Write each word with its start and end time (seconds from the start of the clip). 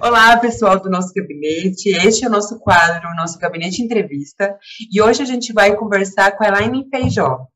Olá, 0.00 0.36
pessoal 0.36 0.80
do 0.80 0.88
nosso 0.88 1.12
gabinete. 1.12 1.88
Este 1.88 2.24
é 2.24 2.28
o 2.28 2.30
nosso 2.30 2.60
quadro, 2.60 3.08
o 3.08 3.16
nosso 3.16 3.36
gabinete 3.36 3.82
entrevista. 3.82 4.56
E 4.92 5.02
hoje 5.02 5.22
a 5.22 5.24
gente 5.24 5.52
vai 5.52 5.74
conversar 5.74 6.36
com 6.36 6.44
a 6.44 6.46
Elaine 6.48 6.88
Feijó. 6.88 7.46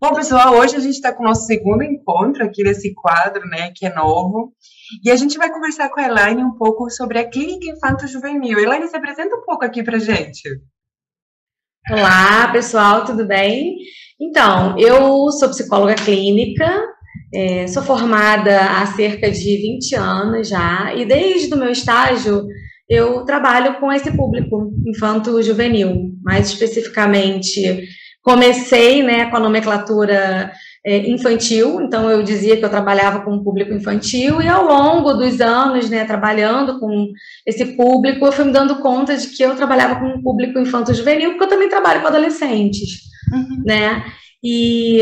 Bom, 0.00 0.12
pessoal, 0.12 0.56
hoje 0.56 0.74
a 0.74 0.80
gente 0.80 0.96
está 0.96 1.12
com 1.12 1.22
o 1.22 1.26
nosso 1.26 1.46
segundo 1.46 1.84
encontro 1.84 2.44
aqui 2.44 2.64
nesse 2.64 2.92
quadro, 2.94 3.46
né, 3.46 3.70
que 3.76 3.86
é 3.86 3.94
novo. 3.94 4.52
E 5.04 5.10
a 5.10 5.14
gente 5.14 5.38
vai 5.38 5.52
conversar 5.52 5.88
com 5.88 6.00
a 6.00 6.04
Elaine 6.04 6.42
um 6.42 6.56
pouco 6.56 6.90
sobre 6.90 7.20
a 7.20 7.30
Clínica 7.30 7.70
Infanto 7.70 8.08
Juvenil. 8.08 8.58
Elaine, 8.58 8.88
se 8.88 8.96
apresenta 8.96 9.36
um 9.36 9.44
pouco 9.44 9.64
aqui 9.64 9.84
pra 9.84 10.00
gente. 10.00 10.42
Olá, 11.88 12.50
pessoal, 12.50 13.04
tudo 13.04 13.24
bem? 13.24 13.76
Então, 14.20 14.76
eu 14.76 15.30
sou 15.30 15.48
psicóloga 15.50 15.94
clínica, 15.94 16.95
é, 17.32 17.66
sou 17.66 17.82
formada 17.82 18.60
há 18.60 18.86
cerca 18.86 19.30
de 19.30 19.56
20 19.56 19.94
anos 19.94 20.48
já, 20.48 20.94
e 20.94 21.04
desde 21.04 21.52
o 21.54 21.58
meu 21.58 21.70
estágio 21.70 22.46
eu 22.88 23.24
trabalho 23.24 23.80
com 23.80 23.92
esse 23.92 24.10
público 24.16 24.72
infanto-juvenil, 24.86 26.12
mais 26.22 26.48
especificamente 26.48 27.84
comecei 28.26 29.04
né, 29.04 29.26
com 29.30 29.36
a 29.36 29.40
nomenclatura 29.40 30.50
é, 30.84 31.08
infantil, 31.08 31.80
então 31.80 32.10
eu 32.10 32.24
dizia 32.24 32.56
que 32.56 32.64
eu 32.64 32.68
trabalhava 32.68 33.20
com 33.20 33.36
o 33.36 33.44
público 33.44 33.72
infantil, 33.72 34.42
e 34.42 34.48
ao 34.48 34.64
longo 34.64 35.12
dos 35.14 35.40
anos, 35.40 35.88
né, 35.88 36.04
trabalhando 36.04 36.80
com 36.80 37.12
esse 37.46 37.64
público, 37.76 38.26
eu 38.26 38.32
fui 38.32 38.44
me 38.44 38.52
dando 38.52 38.80
conta 38.80 39.16
de 39.16 39.28
que 39.28 39.44
eu 39.44 39.54
trabalhava 39.54 40.00
com 40.00 40.06
o 40.06 40.22
público 40.22 40.58
infanto-juvenil, 40.58 41.30
porque 41.30 41.44
eu 41.44 41.48
também 41.48 41.68
trabalho 41.68 42.00
com 42.00 42.08
adolescentes, 42.08 43.00
uhum. 43.32 43.62
né, 43.64 44.04
e 44.48 45.00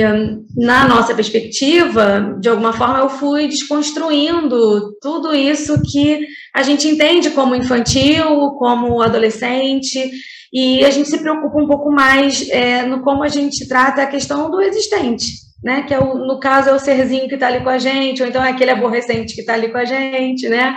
na 0.57 0.87
nossa 0.89 1.15
perspectiva, 1.15 2.37
de 2.41 2.49
alguma 2.49 2.73
forma, 2.73 3.01
eu 3.01 3.09
fui 3.09 3.49
desconstruindo 3.49 4.97
tudo 5.01 5.35
isso 5.35 5.83
que 5.83 6.21
a 6.55 6.63
gente 6.63 6.89
entende 6.89 7.31
como 7.31 7.55
infantil, 7.55 8.53
como 8.59 9.03
adolescente, 9.03 10.11
e 10.53 10.85
a 10.85 10.91
gente 10.91 11.09
se 11.09 11.19
preocupa 11.19 11.61
um 11.61 11.67
pouco 11.67 11.91
mais 11.91 12.49
é, 12.49 12.87
no 12.87 13.03
como 13.03 13.23
a 13.23 13.29
gente 13.29 13.69
trata 13.69 14.03
a 14.03 14.07
questão 14.07 14.51
do 14.51 14.63
existente 14.63 15.45
né? 15.65 15.83
Que 15.83 15.95
é 15.95 15.99
o, 15.99 16.15
no 16.15 16.39
caso 16.39 16.69
é 16.69 16.75
o 16.75 16.79
serzinho 16.79 17.27
que 17.27 17.35
está 17.35 17.47
ali 17.47 17.65
com 17.65 17.71
a 17.71 17.79
gente, 17.79 18.23
ou 18.23 18.29
então 18.29 18.45
é 18.45 18.51
aquele 18.51 18.71
aborrecente 18.71 19.35
que 19.35 19.41
está 19.41 19.55
ali 19.55 19.73
com 19.73 19.79
a 19.79 19.85
gente, 19.87 20.47
né? 20.47 20.77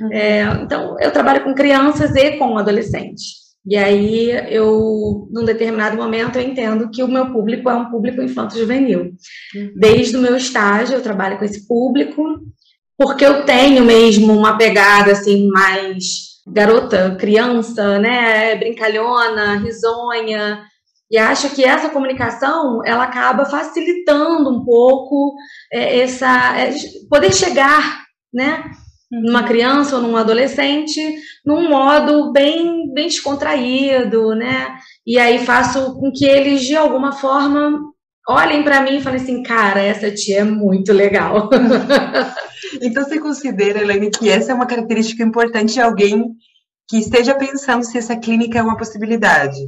Uhum. 0.00 0.12
É, 0.12 0.42
então, 0.62 0.96
eu 1.00 1.10
trabalho 1.10 1.42
com 1.42 1.54
crianças 1.54 2.14
e 2.14 2.36
com 2.38 2.56
adolescentes. 2.56 3.47
E 3.68 3.76
aí, 3.76 4.30
eu, 4.48 5.28
num 5.30 5.44
determinado 5.44 5.94
momento, 5.94 6.36
eu 6.36 6.42
entendo 6.42 6.90
que 6.90 7.02
o 7.02 7.08
meu 7.08 7.30
público 7.30 7.68
é 7.68 7.74
um 7.74 7.90
público 7.90 8.22
infanto-juvenil. 8.22 9.12
Uhum. 9.54 9.72
Desde 9.76 10.16
o 10.16 10.20
meu 10.20 10.34
estágio, 10.36 10.94
eu 10.94 11.02
trabalho 11.02 11.38
com 11.38 11.44
esse 11.44 11.68
público, 11.68 12.22
porque 12.96 13.26
eu 13.26 13.44
tenho 13.44 13.84
mesmo 13.84 14.32
uma 14.32 14.56
pegada, 14.56 15.12
assim, 15.12 15.48
mais 15.48 16.38
garota, 16.46 17.14
criança, 17.20 17.98
né, 17.98 18.54
brincalhona, 18.54 19.58
risonha, 19.58 20.64
e 21.10 21.18
acho 21.18 21.50
que 21.54 21.62
essa 21.64 21.90
comunicação 21.90 22.80
ela 22.86 23.04
acaba 23.04 23.44
facilitando 23.44 24.50
um 24.50 24.64
pouco 24.64 25.34
é, 25.70 26.00
essa 26.00 26.58
é, 26.58 26.70
poder 27.08 27.34
chegar, 27.34 28.04
né, 28.32 28.64
uhum. 29.12 29.22
numa 29.22 29.42
criança 29.42 29.96
ou 29.96 30.02
num 30.02 30.16
adolescente 30.16 31.00
num 31.44 31.68
modo 31.68 32.32
bem 32.32 32.92
bem 32.92 33.06
descontraído, 33.06 34.34
né? 34.34 34.76
E 35.06 35.18
aí 35.18 35.44
faço 35.44 35.94
com 35.98 36.10
que 36.12 36.24
eles 36.24 36.62
de 36.62 36.76
alguma 36.76 37.12
forma 37.12 37.80
olhem 38.28 38.62
para 38.62 38.82
mim 38.82 38.98
e 38.98 39.02
falem 39.02 39.20
assim, 39.20 39.42
cara, 39.42 39.80
essa 39.80 40.10
tia 40.10 40.40
é 40.40 40.44
muito 40.44 40.92
legal. 40.92 41.48
então 42.82 43.04
você 43.04 43.18
considera, 43.18 43.80
Elaine, 43.80 44.10
que 44.10 44.28
essa 44.28 44.52
é 44.52 44.54
uma 44.54 44.66
característica 44.66 45.22
importante 45.22 45.74
de 45.74 45.80
alguém 45.80 46.24
que 46.88 46.98
esteja 46.98 47.34
pensando 47.34 47.84
se 47.84 47.96
essa 47.96 48.16
clínica 48.16 48.58
é 48.58 48.62
uma 48.62 48.76
possibilidade? 48.76 49.58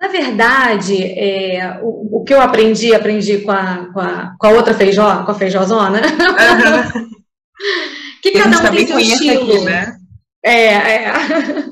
Na 0.00 0.08
verdade, 0.08 1.02
é, 1.02 1.78
o, 1.82 2.18
o, 2.20 2.24
que 2.24 2.34
eu 2.34 2.40
aprendi, 2.40 2.94
aprendi 2.94 3.38
com 3.42 3.52
a, 3.52 3.92
com 3.92 4.00
a, 4.00 4.34
com 4.38 4.46
a 4.46 4.50
outra 4.50 4.74
feijó, 4.74 5.24
com 5.24 5.30
a 5.30 5.34
feijozona, 5.34 6.00
uhum. 6.00 7.10
que 8.22 8.30
cada 8.30 8.70
um 8.70 8.74
tem 8.74 8.86
seu 8.86 8.98
estilo. 8.98 9.52
Aqui, 9.52 9.64
né? 9.64 9.96
É, 10.44 10.64
é. 10.64 11.12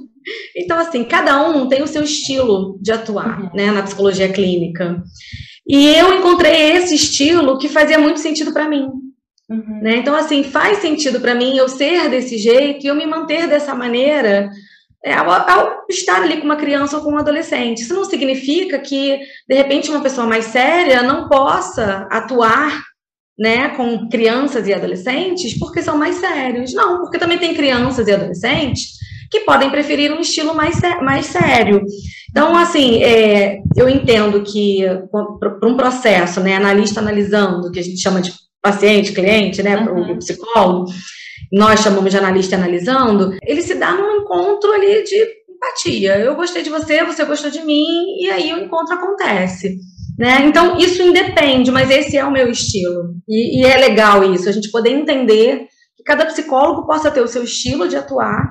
Então, 0.55 0.79
assim, 0.79 1.03
cada 1.03 1.49
um 1.49 1.67
tem 1.67 1.83
o 1.83 1.87
seu 1.87 2.05
estilo 2.05 2.79
de 2.81 2.93
atuar, 2.93 3.41
uhum. 3.41 3.51
né, 3.55 3.71
na 3.71 3.83
psicologia 3.83 4.29
clínica. 4.29 5.03
E 5.67 5.89
eu 5.95 6.15
encontrei 6.15 6.73
esse 6.73 6.95
estilo 6.95 7.59
que 7.59 7.69
fazia 7.69 7.99
muito 7.99 8.21
sentido 8.21 8.53
para 8.53 8.69
mim. 8.69 8.87
Uhum. 9.49 9.81
Né? 9.83 9.97
Então, 9.97 10.15
assim, 10.15 10.45
faz 10.45 10.79
sentido 10.79 11.21
para 11.21 11.35
mim 11.35 11.57
eu 11.57 11.69
ser 11.69 12.11
desse 12.11 12.37
jeito 12.37 12.85
e 12.85 12.89
eu 12.89 12.95
me 12.95 13.07
manter 13.07 13.49
dessa 13.49 13.75
maneira 13.75 14.51
é, 15.05 15.15
ao, 15.15 15.31
ao, 15.31 15.87
estar 15.89 16.23
ali 16.23 16.37
com 16.37 16.45
uma 16.45 16.57
criança 16.57 16.99
ou 16.99 17.03
com 17.03 17.13
um 17.13 17.19
adolescente. 17.19 17.81
Isso 17.81 17.95
não 17.95 18.05
significa 18.05 18.79
que, 18.79 19.19
de 19.49 19.55
repente, 19.55 19.91
uma 19.91 20.03
pessoa 20.03 20.27
mais 20.27 20.47
séria 20.47 21.03
não 21.03 21.29
possa 21.29 22.07
atuar 22.11 22.90
né, 23.41 23.71
com 23.71 24.07
crianças 24.11 24.69
e 24.69 24.75
adolescentes 24.75 25.59
porque 25.59 25.81
são 25.81 25.97
mais 25.97 26.17
sérios. 26.17 26.75
Não, 26.75 27.01
porque 27.01 27.19
também 27.19 27.39
tem 27.39 27.55
crianças 27.55 28.07
e 28.07 28.13
adolescentes 28.13 29.01
que 29.31 29.41
podem 29.41 29.71
preferir 29.71 30.13
um 30.13 30.21
estilo 30.21 30.55
mais, 30.55 30.79
mais 31.01 31.27
sério. 31.27 31.83
Então, 32.31 32.55
assim, 32.55 33.03
é, 33.03 33.61
eu 33.75 33.89
entendo 33.89 34.43
que 34.43 34.83
para 35.39 35.69
um 35.69 35.77
processo, 35.77 36.41
né, 36.41 36.57
analista 36.57 37.01
analisando, 37.01 37.71
que 37.73 37.79
a 37.79 37.83
gente 37.83 38.01
chama 38.01 38.21
de 38.21 38.33
paciente, 38.61 39.13
cliente, 39.13 39.63
né, 39.63 39.83
para 39.83 39.95
o 39.95 40.01
uhum. 40.01 40.19
psicólogo, 40.19 40.93
nós 41.51 41.81
chamamos 41.81 42.11
de 42.11 42.19
analista 42.19 42.57
analisando, 42.57 43.37
ele 43.43 43.63
se 43.63 43.75
dá 43.75 43.93
num 43.93 44.19
encontro 44.19 44.71
ali 44.73 45.03
de 45.03 45.17
empatia. 45.49 46.19
Eu 46.19 46.35
gostei 46.35 46.63
de 46.63 46.71
você, 46.71 47.05
você 47.05 47.25
gostou 47.25 47.51
de 47.51 47.65
mim, 47.65 47.87
e 48.21 48.29
aí 48.31 48.53
o 48.53 48.59
encontro 48.59 48.95
acontece. 48.95 49.79
Né? 50.21 50.43
Então, 50.45 50.77
isso 50.77 51.01
independe, 51.01 51.71
mas 51.71 51.91
esse 51.91 52.19
é 52.19 52.23
o 52.23 52.31
meu 52.31 52.51
estilo. 52.51 53.15
E, 53.27 53.63
e 53.63 53.67
é 53.67 53.79
legal 53.79 54.23
isso, 54.35 54.51
a 54.51 54.53
gente 54.53 54.71
poder 54.71 54.91
entender 54.91 55.67
que 55.97 56.03
cada 56.05 56.27
psicólogo 56.27 56.87
possa 56.87 57.11
ter 57.11 57.23
o 57.23 57.27
seu 57.27 57.43
estilo 57.43 57.89
de 57.89 57.97
atuar, 57.97 58.47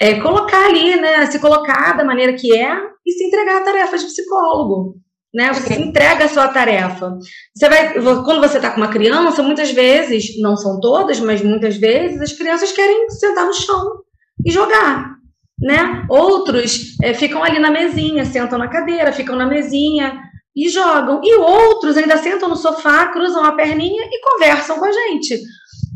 é, 0.00 0.20
colocar 0.20 0.66
ali, 0.66 0.96
né, 0.96 1.24
se 1.26 1.38
colocar 1.38 1.96
da 1.96 2.04
maneira 2.04 2.32
que 2.32 2.52
é 2.52 2.76
e 3.06 3.12
se 3.12 3.24
entregar 3.24 3.58
a 3.58 3.64
tarefa 3.64 3.98
de 3.98 4.06
psicólogo 4.06 4.96
né? 5.34 5.50
Você 5.54 5.74
entrega 5.80 6.26
a 6.26 6.28
sua 6.28 6.48
tarefa. 6.48 7.16
Você 7.54 7.68
vai, 7.68 7.94
quando 7.94 8.40
você 8.40 8.58
está 8.58 8.70
com 8.70 8.76
uma 8.76 8.90
criança, 8.90 9.42
muitas 9.42 9.70
vezes, 9.70 10.38
não 10.38 10.56
são 10.56 10.78
todas, 10.78 11.18
mas 11.20 11.40
muitas 11.40 11.76
vezes, 11.76 12.20
as 12.20 12.32
crianças 12.34 12.70
querem 12.72 13.08
sentar 13.08 13.46
no 13.46 13.54
chão 13.54 14.02
e 14.44 14.50
jogar, 14.50 15.14
né? 15.58 16.04
Outros 16.10 16.96
é, 17.02 17.14
ficam 17.14 17.42
ali 17.42 17.58
na 17.58 17.70
mesinha, 17.70 18.26
sentam 18.26 18.58
na 18.58 18.68
cadeira, 18.68 19.10
ficam 19.10 19.34
na 19.34 19.46
mesinha 19.46 20.20
e 20.54 20.68
jogam. 20.68 21.20
E 21.22 21.34
outros 21.36 21.96
ainda 21.96 22.16
sentam 22.18 22.48
no 22.48 22.56
sofá, 22.56 23.06
cruzam 23.06 23.44
a 23.44 23.52
perninha 23.52 24.04
e 24.10 24.20
conversam 24.20 24.78
com 24.78 24.84
a 24.84 24.92
gente. 24.92 25.40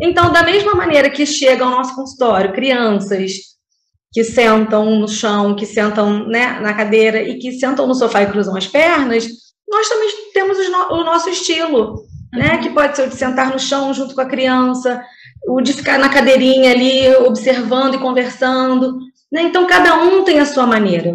Então, 0.00 0.32
da 0.32 0.42
mesma 0.42 0.74
maneira 0.74 1.10
que 1.10 1.24
chega 1.24 1.64
ao 1.64 1.70
nosso 1.70 1.94
consultório 1.94 2.52
crianças 2.52 3.32
que 4.12 4.24
sentam 4.24 4.98
no 4.98 5.08
chão, 5.08 5.54
que 5.54 5.66
sentam 5.66 6.26
né, 6.26 6.58
na 6.60 6.74
cadeira 6.74 7.20
e 7.22 7.38
que 7.38 7.52
sentam 7.52 7.86
no 7.86 7.94
sofá 7.94 8.22
e 8.22 8.30
cruzam 8.30 8.56
as 8.56 8.66
pernas, 8.66 9.26
nós 9.68 9.88
também 9.88 10.08
temos 10.32 10.58
o 10.58 11.04
nosso 11.04 11.28
estilo, 11.28 12.04
né? 12.32 12.58
Que 12.58 12.70
pode 12.70 12.96
ser 12.96 13.06
o 13.06 13.08
de 13.08 13.16
sentar 13.16 13.50
no 13.50 13.58
chão 13.58 13.92
junto 13.92 14.14
com 14.14 14.20
a 14.20 14.26
criança, 14.26 15.02
o 15.48 15.60
de 15.60 15.72
ficar 15.72 15.98
na 15.98 16.08
cadeirinha 16.08 16.70
ali 16.70 17.14
observando 17.16 17.94
e 17.94 17.98
conversando. 17.98 18.98
Né? 19.30 19.42
Então, 19.42 19.66
cada 19.66 20.02
um 20.02 20.24
tem 20.24 20.38
a 20.38 20.46
sua 20.46 20.66
maneira. 20.66 21.14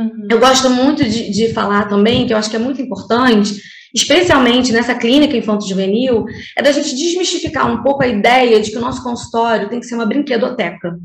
Uhum. 0.00 0.28
Eu 0.30 0.40
gosto 0.40 0.70
muito 0.70 1.04
de, 1.04 1.30
de 1.30 1.52
falar 1.52 1.88
também, 1.88 2.26
que 2.26 2.32
eu 2.32 2.38
acho 2.38 2.48
que 2.48 2.56
é 2.56 2.60
muito 2.60 2.80
importante, 2.80 3.60
especialmente 3.94 4.72
nessa 4.72 4.94
clínica 4.94 5.36
infanto-juvenil, 5.36 6.24
é 6.56 6.62
da 6.62 6.72
gente 6.72 6.96
desmistificar 6.96 7.70
um 7.70 7.82
pouco 7.82 8.02
a 8.02 8.08
ideia 8.08 8.60
de 8.60 8.70
que 8.70 8.78
o 8.78 8.80
nosso 8.80 9.02
consultório 9.02 9.68
tem 9.68 9.78
que 9.78 9.86
ser 9.86 9.96
uma 9.96 10.06
brinquedoteca 10.06 10.96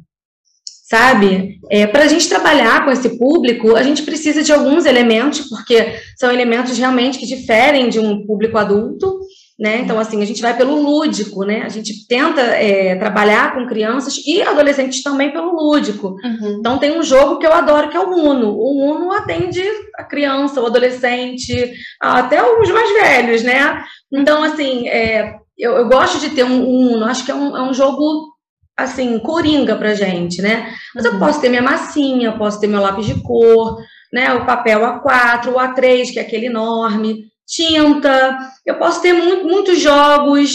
sabe? 0.86 1.59
É, 1.69 1.88
Para 1.88 2.03
a 2.03 2.07
gente 2.07 2.30
trabalhar 2.30 2.86
com 2.86 2.92
esse 2.92 3.18
público, 3.18 3.75
a 3.75 3.81
gente 3.81 4.03
precisa 4.03 4.44
de 4.44 4.53
alguns 4.53 4.86
elementos, 4.86 5.42
porque 5.50 5.95
são 6.15 6.31
elementos 6.31 6.77
realmente 6.77 7.18
que 7.18 7.25
diferem 7.25 7.89
de 7.89 8.00
um 8.00 8.25
público 8.25 8.57
adulto, 8.57 9.19
né? 9.57 9.80
Então, 9.80 9.98
assim, 9.98 10.22
a 10.22 10.25
gente 10.25 10.42
vai 10.42 10.56
pelo 10.56 10.75
lúdico, 10.75 11.46
né? 11.46 11.62
A 11.62 11.69
gente 11.69 12.06
tenta 12.07 12.42
é, 12.42 12.96
trabalhar 12.96 13.54
com 13.54 13.66
crianças 13.66 14.18
e 14.25 14.42
adolescentes 14.42 15.02
também 15.02 15.31
pelo 15.31 15.52
lúdico. 15.52 16.18
Uhum. 16.24 16.57
Então, 16.60 16.78
tem 16.78 16.98
um 16.98 17.02
jogo 17.02 17.40
que 17.40 17.48
eu 17.48 17.54
adoro, 17.54 17.90
que 17.90 17.96
é 17.96 18.00
o 18.00 18.10
Uno. 18.10 18.50
O 18.52 18.92
Uno 18.92 19.13
atende 19.13 19.63
a 19.98 20.04
criança, 20.04 20.62
o 20.62 20.66
adolescente, 20.66 21.74
até 22.02 22.44
os 22.44 22.69
mais 22.69 22.92
velhos, 22.92 23.44
né? 23.44 23.81
Então, 24.12 24.44
assim, 24.44 24.90
é, 24.90 25.36
eu, 25.57 25.72
eu, 25.78 25.88
gosto 25.88 26.19
de 26.19 26.36
ter 26.36 26.44
um, 26.44 26.62
um 26.62 26.94
Uno. 26.94 27.06
Acho 27.06 27.24
que 27.24 27.31
é 27.31 27.36
um, 27.36 27.56
é 27.56 27.62
um 27.63 27.74
jogo 27.74 28.36
assim, 28.78 29.18
coringa 29.19 29.78
pra 29.78 29.94
gente, 29.94 30.42
né? 30.42 30.69
Mas 30.94 31.06
eu 31.06 31.13
uhum. 31.13 31.19
posso 31.19 31.40
ter 31.40 31.48
minha 31.48 31.62
massinha, 31.62 32.38
posso 32.38 32.60
ter 32.60 32.68
meu 32.68 32.81
lápis 32.81 33.06
de 33.06 33.22
cor, 33.22 33.78
né? 34.12 34.34
O 34.34 34.46
papel 34.46 34.81
A4, 34.81 35.48
o 35.48 35.56
A3, 35.56 36.12
que 36.12 36.19
é 36.19 36.24
aquele 36.24 36.48
enorme, 36.48 37.24
tinta. 37.47 38.38
Eu 38.65 38.77
posso 38.77 39.01
ter 39.01 39.13
muito, 39.13 39.45
muitos 39.45 39.80
jogos, 39.80 40.51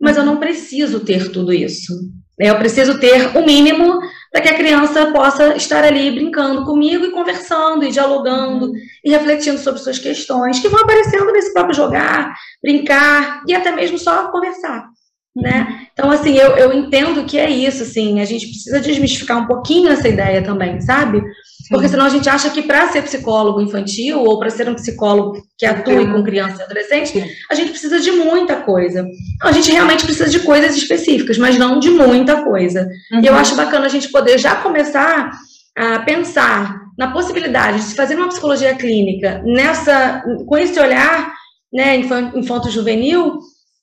mas 0.00 0.16
eu 0.16 0.24
não 0.24 0.36
preciso 0.38 1.00
ter 1.00 1.30
tudo 1.32 1.52
isso. 1.52 1.92
Eu 2.38 2.56
preciso 2.56 3.00
ter 3.00 3.36
o 3.36 3.44
mínimo 3.44 3.98
para 4.30 4.40
que 4.40 4.48
a 4.48 4.56
criança 4.56 5.10
possa 5.10 5.56
estar 5.56 5.82
ali 5.82 6.10
brincando 6.12 6.64
comigo 6.64 7.04
e 7.04 7.10
conversando 7.10 7.84
e 7.84 7.90
dialogando 7.90 8.70
e 9.04 9.10
refletindo 9.10 9.58
sobre 9.58 9.80
suas 9.80 9.98
questões 9.98 10.60
que 10.60 10.68
vão 10.68 10.80
aparecendo 10.80 11.32
nesse 11.32 11.52
próprio 11.52 11.74
jogar, 11.74 12.32
brincar 12.62 13.42
e 13.46 13.54
até 13.54 13.72
mesmo 13.72 13.98
só 13.98 14.30
conversar. 14.30 14.88
Né? 15.34 15.86
Então, 15.92 16.10
assim, 16.10 16.36
eu, 16.36 16.56
eu 16.56 16.72
entendo 16.72 17.24
que 17.24 17.38
é 17.38 17.48
isso, 17.48 17.82
assim, 17.82 18.20
a 18.20 18.24
gente 18.24 18.46
precisa 18.46 18.80
desmistificar 18.80 19.38
um 19.38 19.46
pouquinho 19.46 19.88
essa 19.88 20.08
ideia 20.08 20.42
também, 20.42 20.80
sabe? 20.80 21.22
Porque 21.70 21.88
senão 21.88 22.06
a 22.06 22.08
gente 22.08 22.28
acha 22.28 22.50
que 22.50 22.62
para 22.62 22.88
ser 22.88 23.02
psicólogo 23.02 23.60
infantil 23.60 24.20
ou 24.20 24.38
para 24.38 24.50
ser 24.50 24.68
um 24.68 24.74
psicólogo 24.74 25.42
que 25.56 25.66
atue 25.66 26.10
com 26.10 26.22
criança 26.22 26.62
e 26.62 26.64
adolescente, 26.64 27.24
a 27.50 27.54
gente 27.54 27.70
precisa 27.70 28.00
de 28.00 28.10
muita 28.10 28.56
coisa. 28.56 29.06
a 29.42 29.52
gente 29.52 29.70
realmente 29.70 30.04
precisa 30.04 30.30
de 30.30 30.40
coisas 30.40 30.76
específicas, 30.76 31.36
mas 31.38 31.58
não 31.58 31.78
de 31.78 31.90
muita 31.90 32.42
coisa. 32.42 32.88
Uhum. 33.12 33.20
E 33.20 33.26
eu 33.26 33.32
uhum. 33.32 33.38
acho 33.38 33.54
bacana 33.54 33.86
a 33.86 33.90
gente 33.90 34.10
poder 34.10 34.38
já 34.38 34.56
começar 34.56 35.30
a 35.76 36.00
pensar 36.00 36.80
na 36.98 37.12
possibilidade 37.12 37.78
de 37.78 37.84
se 37.84 37.94
fazer 37.94 38.16
uma 38.16 38.28
psicologia 38.28 38.74
clínica 38.74 39.40
nessa, 39.44 40.24
com 40.46 40.58
esse 40.58 40.78
olhar 40.80 41.32
né, 41.72 41.96
infanto-juvenil, 41.96 43.38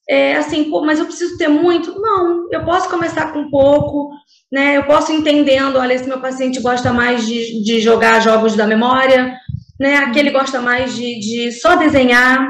é, 0.07 0.36
assim, 0.36 0.69
pô, 0.69 0.86
mas 0.86 1.00
eu 1.00 1.06
preciso 1.06 1.38
ter 1.38 1.48
muito? 1.48 2.00
Não, 2.00 2.48
eu 2.52 2.63
posso 2.63 2.90
começar 2.90 3.34
com 3.34 3.50
pouco, 3.50 4.12
né? 4.52 4.78
Eu 4.78 4.84
posso 4.84 5.12
ir 5.12 5.16
entendendo, 5.16 5.78
olha, 5.78 5.94
esse 5.94 6.07
meu 6.07 6.22
paciente 6.22 6.62
gosta 6.62 6.94
mais 6.94 7.25
de, 7.25 7.63
de 7.63 7.81
jogar 7.81 8.22
jogos 8.22 8.56
da 8.56 8.68
memória, 8.68 9.36
né? 9.80 9.98
Aquele 9.98 10.30
gosta 10.30 10.62
mais 10.62 10.96
de, 10.96 11.19
de 11.19 11.52
só 11.54 11.75
desenhar, 11.75 12.48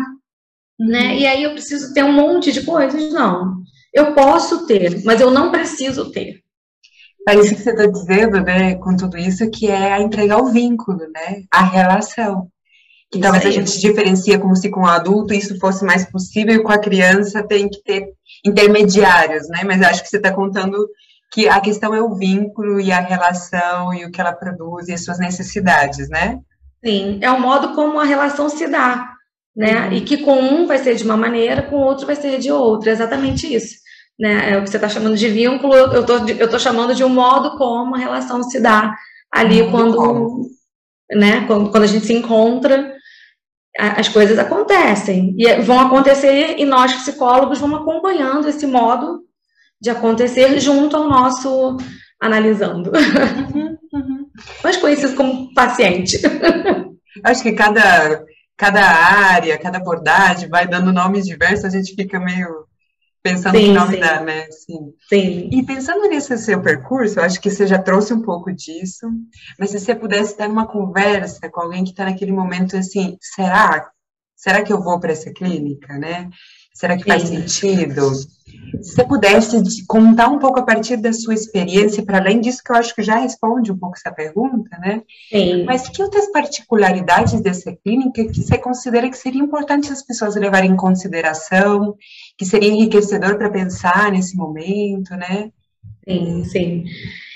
né? 0.79 1.07
Uhum. 1.07 1.13
E 1.13 1.27
aí 1.27 1.43
eu 1.43 1.51
preciso 1.51 1.93
ter 1.93 2.03
um 2.03 2.11
monte 2.11 2.51
de 2.51 2.63
coisas? 2.63 3.13
Não. 3.13 3.63
Eu 3.93 4.13
posso 4.13 4.67
ter, 4.67 5.01
mas 5.05 5.21
eu 5.21 5.31
não 5.31 5.51
preciso 5.51 6.11
ter. 6.11 6.43
É 7.27 7.35
isso 7.35 7.55
que 7.55 7.61
você 7.61 7.71
está 7.71 7.87
dizendo, 7.87 8.41
né, 8.41 8.75
com 8.75 8.95
tudo 8.95 9.17
isso, 9.17 9.49
que 9.49 9.67
é 9.67 9.93
a 9.93 10.01
entregar 10.01 10.37
o 10.37 10.51
vínculo, 10.51 10.99
né, 10.99 11.43
a 11.51 11.63
relação. 11.63 12.51
Que 13.15 13.21
talvez 13.21 13.45
a 13.45 13.51
gente 13.51 13.79
diferencia 13.79 14.37
como 14.37 14.55
se 14.55 14.69
com 14.69 14.81
o 14.81 14.87
adulto 14.87 15.33
isso 15.33 15.57
fosse 15.59 15.85
mais 15.85 16.05
possível 16.09 16.55
e 16.55 16.63
com 16.63 16.71
a 16.71 16.77
criança 16.77 17.41
tem 17.41 17.69
que 17.69 17.81
ter 17.83 18.09
intermediários, 18.45 19.47
né, 19.49 19.61
mas 19.65 19.81
acho 19.81 20.03
que 20.03 20.09
você 20.09 20.17
está 20.17 20.31
contando 20.31 20.77
que 21.31 21.49
a 21.49 21.59
questão 21.59 21.93
é 21.93 22.01
o 22.01 22.15
vínculo 22.15 22.79
e 22.79 22.91
a 22.91 22.99
relação 22.99 23.93
e 23.93 24.05
o 24.05 24.11
que 24.11 24.21
ela 24.21 24.31
produz 24.31 24.87
e 24.87 24.93
as 24.93 25.03
suas 25.03 25.19
necessidades, 25.19 26.07
né? 26.07 26.39
Sim, 26.85 27.19
é 27.21 27.31
o 27.31 27.41
modo 27.41 27.73
como 27.73 27.99
a 27.99 28.05
relação 28.05 28.47
se 28.47 28.67
dá, 28.67 29.11
né? 29.55 29.87
Uhum. 29.87 29.93
E 29.93 30.01
que 30.01 30.17
com 30.17 30.39
um 30.39 30.67
vai 30.67 30.77
ser 30.77 30.95
de 30.95 31.03
uma 31.03 31.17
maneira, 31.17 31.63
com 31.63 31.77
o 31.77 31.83
outro 31.83 32.05
vai 32.05 32.15
ser 32.15 32.37
de 32.39 32.51
outra, 32.51 32.89
é 32.89 32.93
exatamente 32.93 33.53
isso. 33.53 33.75
Né? 34.17 34.51
É 34.53 34.57
o 34.57 34.63
que 34.63 34.69
você 34.69 34.77
está 34.77 34.87
chamando 34.87 35.17
de 35.17 35.27
vínculo, 35.27 35.75
eu 35.75 36.01
estou 36.01 36.29
eu 36.29 36.49
tô 36.49 36.57
chamando 36.57 36.95
de 36.95 37.03
um 37.03 37.09
modo 37.09 37.57
como 37.57 37.95
a 37.95 37.99
relação 37.99 38.41
se 38.43 38.61
dá 38.61 38.95
ali 39.29 39.61
uhum. 39.61 39.71
quando, 39.71 40.41
né, 41.11 41.45
quando, 41.47 41.69
quando 41.69 41.83
a 41.83 41.87
gente 41.87 42.05
se 42.05 42.13
encontra, 42.13 42.94
as 43.77 44.07
coisas 44.07 44.39
acontecem. 44.39 45.35
E 45.37 45.55
vão 45.61 45.79
acontecer, 45.79 46.55
e 46.57 46.65
nós, 46.65 46.93
psicólogos, 46.93 47.59
vamos 47.59 47.81
acompanhando 47.81 48.47
esse 48.47 48.65
modo 48.65 49.23
de 49.81 49.89
acontecer 49.89 50.59
junto 50.59 50.95
ao 50.95 51.07
nosso 51.07 51.77
analisando. 52.21 52.91
Uhum, 52.91 53.77
uhum. 53.93 54.25
Mas 54.63 54.77
conhecido 54.77 55.15
como 55.15 55.53
paciente. 55.53 56.19
Acho 57.23 57.43
que 57.43 57.51
cada, 57.53 58.23
cada 58.57 58.81
área, 58.81 59.57
cada 59.57 59.77
abordagem 59.77 60.49
vai 60.49 60.67
dando 60.67 60.93
nomes 60.93 61.25
diversos, 61.25 61.65
a 61.65 61.69
gente 61.69 61.93
fica 61.95 62.19
meio 62.19 62.65
pensando 63.25 63.57
sim, 63.57 63.65
que 63.65 63.71
nome 63.71 63.95
sim. 63.95 63.99
dá, 63.99 64.21
né? 64.21 64.45
Sim. 64.51 64.93
sim. 65.09 65.49
E 65.51 65.65
pensando 65.65 66.07
nesse 66.07 66.37
seu 66.37 66.61
percurso, 66.61 67.19
eu 67.19 67.23
acho 67.23 67.41
que 67.41 67.49
você 67.49 67.65
já 67.65 67.79
trouxe 67.79 68.13
um 68.13 68.21
pouco 68.21 68.53
disso, 68.53 69.09
mas 69.57 69.71
se 69.71 69.79
você 69.79 69.95
pudesse 69.95 70.33
estar 70.33 70.47
numa 70.47 70.67
conversa 70.67 71.49
com 71.49 71.61
alguém 71.61 71.83
que 71.83 71.89
está 71.89 72.05
naquele 72.05 72.31
momento 72.31 72.77
assim, 72.77 73.17
será? 73.19 73.89
Será 74.35 74.61
que 74.61 74.71
eu 74.71 74.79
vou 74.79 74.99
para 74.99 75.11
essa 75.11 75.33
clínica, 75.33 75.97
né? 75.97 76.29
Será 76.75 76.97
que 76.97 77.05
faz 77.05 77.23
Sim. 77.23 77.47
sentido? 77.47 78.11
Se 78.11 78.95
você 78.95 79.05
pudesse 79.05 79.85
contar 79.87 80.27
um 80.27 80.37
pouco 80.37 80.59
a 80.59 80.63
partir 80.63 80.97
da 80.97 81.13
sua 81.13 81.33
experiência, 81.33 82.03
para 82.03 82.17
além 82.17 82.41
disso, 82.41 82.61
que 82.63 82.69
eu 82.69 82.75
acho 82.75 82.93
que 82.93 83.01
já 83.01 83.15
responde 83.15 83.71
um 83.71 83.77
pouco 83.77 83.95
essa 83.95 84.11
pergunta, 84.13 84.77
né? 84.79 85.01
Sim. 85.29 85.63
Mas 85.63 85.87
que 85.87 86.03
outras 86.03 86.29
particularidades 86.33 87.39
dessa 87.39 87.71
clínica 87.71 88.25
que 88.25 88.41
você 88.41 88.57
considera 88.57 89.09
que 89.09 89.17
seria 89.17 89.41
importante 89.41 89.89
as 89.89 90.01
pessoas 90.01 90.35
levarem 90.35 90.71
em 90.71 90.75
consideração, 90.75 91.95
que 92.37 92.43
seria 92.43 92.69
enriquecedor 92.69 93.37
para 93.37 93.49
pensar 93.49 94.11
nesse 94.11 94.35
momento, 94.35 95.11
né? 95.11 95.51
Sim, 96.05 96.43
sim. 96.43 96.83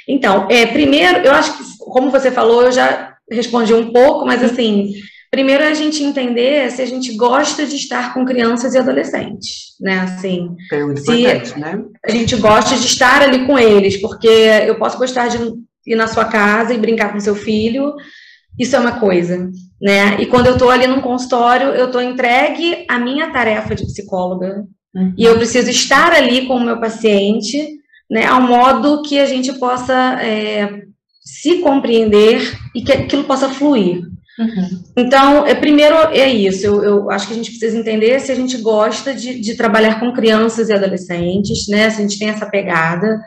Então, 0.05 0.47
é, 0.49 0.65
primeiro, 0.65 1.19
eu 1.19 1.31
acho 1.31 1.57
que, 1.57 1.63
como 1.77 2.11
você 2.11 2.29
falou, 2.29 2.63
eu 2.63 2.71
já 2.73 3.15
respondi 3.31 3.73
um 3.73 3.93
pouco, 3.93 4.25
mas 4.25 4.43
assim, 4.43 4.91
Primeiro 5.31 5.63
é 5.63 5.67
a 5.67 5.75
gente 5.75 6.03
entender 6.03 6.71
se 6.71 6.81
a 6.81 6.85
gente 6.87 7.15
gosta 7.15 7.65
de 7.65 7.75
estar 7.75 8.13
com 8.13 8.25
crianças 8.25 8.73
e 8.73 8.79
adolescentes, 8.79 9.75
né? 9.79 9.99
Assim, 9.99 10.55
se 10.97 11.59
né? 11.59 11.83
a 12.03 12.11
gente 12.11 12.35
gosta 12.37 12.75
de 12.75 12.87
estar 12.87 13.21
ali 13.21 13.45
com 13.45 13.57
eles, 13.57 13.97
porque 13.97 14.27
eu 14.27 14.75
posso 14.75 14.97
gostar 14.97 15.27
de 15.27 15.37
ir 15.85 15.95
na 15.95 16.07
sua 16.07 16.25
casa 16.25 16.73
e 16.73 16.79
brincar 16.79 17.13
com 17.13 17.19
seu 17.19 17.35
filho, 17.35 17.93
isso 18.57 18.75
é 18.75 18.79
uma 18.79 18.99
coisa, 18.99 19.51
né? 19.79 20.19
E 20.19 20.25
quando 20.25 20.47
eu 20.47 20.53
estou 20.53 20.71
ali 20.71 20.87
num 20.87 21.01
consultório, 21.01 21.67
eu 21.69 21.85
estou 21.85 22.01
entregue 22.01 22.85
à 22.89 22.97
minha 22.97 23.31
tarefa 23.31 23.75
de 23.75 23.85
psicóloga 23.85 24.65
uhum. 24.95 25.13
e 25.15 25.25
eu 25.25 25.37
preciso 25.37 25.69
estar 25.69 26.11
ali 26.11 26.47
com 26.47 26.55
o 26.55 26.65
meu 26.65 26.79
paciente, 26.79 27.77
né? 28.09 28.25
Ao 28.25 28.41
modo 28.41 29.03
que 29.03 29.19
a 29.19 29.27
gente 29.27 29.53
possa 29.53 30.19
é, 30.23 30.81
se 31.21 31.59
compreender 31.59 32.41
e 32.75 32.81
que 32.81 32.91
aquilo 32.91 33.25
possa 33.25 33.47
fluir. 33.47 34.01
Uhum. 34.39 34.83
Então, 34.95 35.45
é, 35.45 35.53
primeiro 35.53 35.95
é 36.13 36.29
isso, 36.29 36.65
eu, 36.65 36.81
eu, 36.81 37.11
acho 37.11 37.27
que 37.27 37.33
a 37.33 37.35
gente 37.35 37.51
precisa 37.51 37.77
entender 37.77 38.21
se 38.21 38.31
a 38.31 38.35
gente 38.35 38.57
gosta 38.59 39.13
de, 39.13 39.37
de 39.37 39.55
trabalhar 39.55 39.99
com 39.99 40.13
crianças 40.13 40.69
e 40.69 40.73
adolescentes, 40.73 41.67
né, 41.67 41.89
se 41.89 41.99
a 41.99 42.01
gente 42.01 42.17
tem 42.17 42.29
essa 42.29 42.45
pegada. 42.45 43.19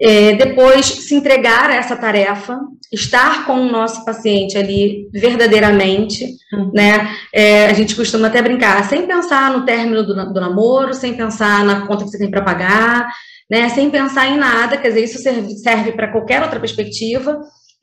É, 0.00 0.34
depois, 0.34 0.86
se 0.86 1.14
entregar 1.14 1.70
a 1.70 1.76
essa 1.76 1.94
tarefa, 1.94 2.58
estar 2.92 3.46
com 3.46 3.52
o 3.52 3.70
nosso 3.70 4.04
paciente 4.04 4.58
ali 4.58 5.08
verdadeiramente, 5.12 6.26
uhum. 6.52 6.72
né? 6.74 7.14
É, 7.32 7.66
a 7.66 7.72
gente 7.72 7.94
costuma 7.94 8.26
até 8.26 8.42
brincar, 8.42 8.82
sem 8.88 9.06
pensar 9.06 9.52
no 9.52 9.64
término 9.64 10.02
do, 10.02 10.12
do 10.32 10.40
namoro, 10.40 10.92
sem 10.92 11.14
pensar 11.14 11.64
na 11.64 11.86
conta 11.86 12.02
que 12.02 12.10
você 12.10 12.18
tem 12.18 12.30
para 12.30 12.42
pagar, 12.42 13.06
né? 13.48 13.68
Sem 13.68 13.90
pensar 13.90 14.26
em 14.26 14.36
nada, 14.36 14.76
quer 14.76 14.88
dizer, 14.88 15.04
isso 15.04 15.18
serve, 15.20 15.56
serve 15.58 15.92
para 15.92 16.10
qualquer 16.10 16.42
outra 16.42 16.58
perspectiva 16.58 17.38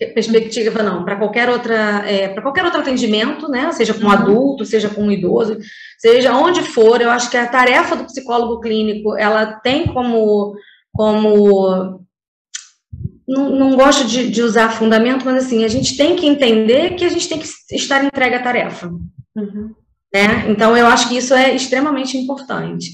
perspectiva 0.07 0.81
não, 0.81 1.03
para 1.03 1.17
qualquer 1.17 1.49
outra, 1.49 2.03
é, 2.09 2.29
para 2.29 2.41
qualquer 2.41 2.63
outro 2.63 2.79
atendimento, 2.79 3.49
né? 3.49 3.71
Seja 3.73 3.93
com 3.93 4.01
um 4.01 4.05
uhum. 4.05 4.11
adulto, 4.11 4.65
seja 4.65 4.89
com 4.89 5.03
um 5.03 5.11
idoso, 5.11 5.57
seja 5.97 6.33
onde 6.33 6.61
for, 6.61 7.01
eu 7.01 7.09
acho 7.09 7.29
que 7.29 7.37
a 7.37 7.47
tarefa 7.47 7.95
do 7.95 8.05
psicólogo 8.05 8.61
clínico, 8.61 9.17
ela 9.17 9.45
tem 9.45 9.87
como, 9.87 10.55
como 10.93 11.99
não, 13.27 13.49
não 13.49 13.75
gosto 13.75 14.07
de, 14.07 14.29
de, 14.29 14.41
usar 14.41 14.69
fundamento, 14.69 15.25
mas 15.25 15.45
assim, 15.45 15.63
a 15.63 15.67
gente 15.67 15.95
tem 15.97 16.15
que 16.15 16.25
entender 16.25 16.95
que 16.95 17.05
a 17.05 17.09
gente 17.09 17.27
tem 17.27 17.37
que 17.37 17.47
estar 17.75 18.03
entregue 18.03 18.35
à 18.35 18.41
tarefa. 18.41 18.87
Uhum. 19.35 19.75
Né? 20.13 20.49
Então, 20.49 20.75
eu 20.75 20.87
acho 20.87 21.07
que 21.09 21.17
isso 21.17 21.33
é 21.33 21.55
extremamente 21.55 22.17
importante. 22.17 22.91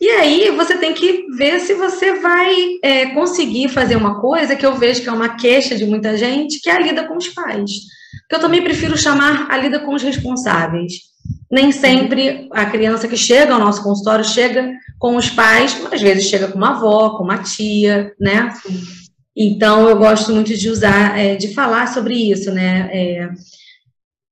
E 0.00 0.08
aí 0.10 0.50
você 0.50 0.76
tem 0.76 0.92
que 0.92 1.26
ver 1.36 1.60
se 1.60 1.74
você 1.74 2.14
vai 2.20 2.54
é, 2.82 3.06
conseguir 3.06 3.68
fazer 3.68 3.96
uma 3.96 4.20
coisa 4.20 4.54
que 4.54 4.66
eu 4.66 4.76
vejo 4.76 5.02
que 5.02 5.08
é 5.08 5.12
uma 5.12 5.36
queixa 5.36 5.74
de 5.74 5.86
muita 5.86 6.16
gente, 6.16 6.60
que 6.60 6.68
é 6.68 6.76
a 6.76 6.80
lida 6.80 7.04
com 7.04 7.16
os 7.16 7.28
pais. 7.28 7.70
Que 8.28 8.36
eu 8.36 8.40
também 8.40 8.62
prefiro 8.62 8.96
chamar 8.96 9.50
a 9.50 9.56
lida 9.56 9.80
com 9.80 9.94
os 9.94 10.02
responsáveis. 10.02 10.92
Nem 11.50 11.72
sempre 11.72 12.48
a 12.52 12.66
criança 12.66 13.08
que 13.08 13.16
chega 13.16 13.54
ao 13.54 13.60
nosso 13.60 13.82
consultório 13.82 14.24
chega 14.24 14.70
com 14.98 15.16
os 15.16 15.30
pais, 15.30 15.80
às 15.90 16.00
vezes 16.00 16.28
chega 16.28 16.48
com 16.48 16.58
uma 16.58 16.70
avó, 16.70 17.16
com 17.16 17.24
uma 17.24 17.38
tia, 17.38 18.12
né? 18.20 18.52
Então 19.36 19.88
eu 19.88 19.96
gosto 19.96 20.32
muito 20.32 20.54
de 20.56 20.70
usar, 20.70 21.18
é, 21.18 21.36
de 21.36 21.54
falar 21.54 21.88
sobre 21.88 22.14
isso, 22.14 22.50
né? 22.52 22.88
É, 22.92 23.28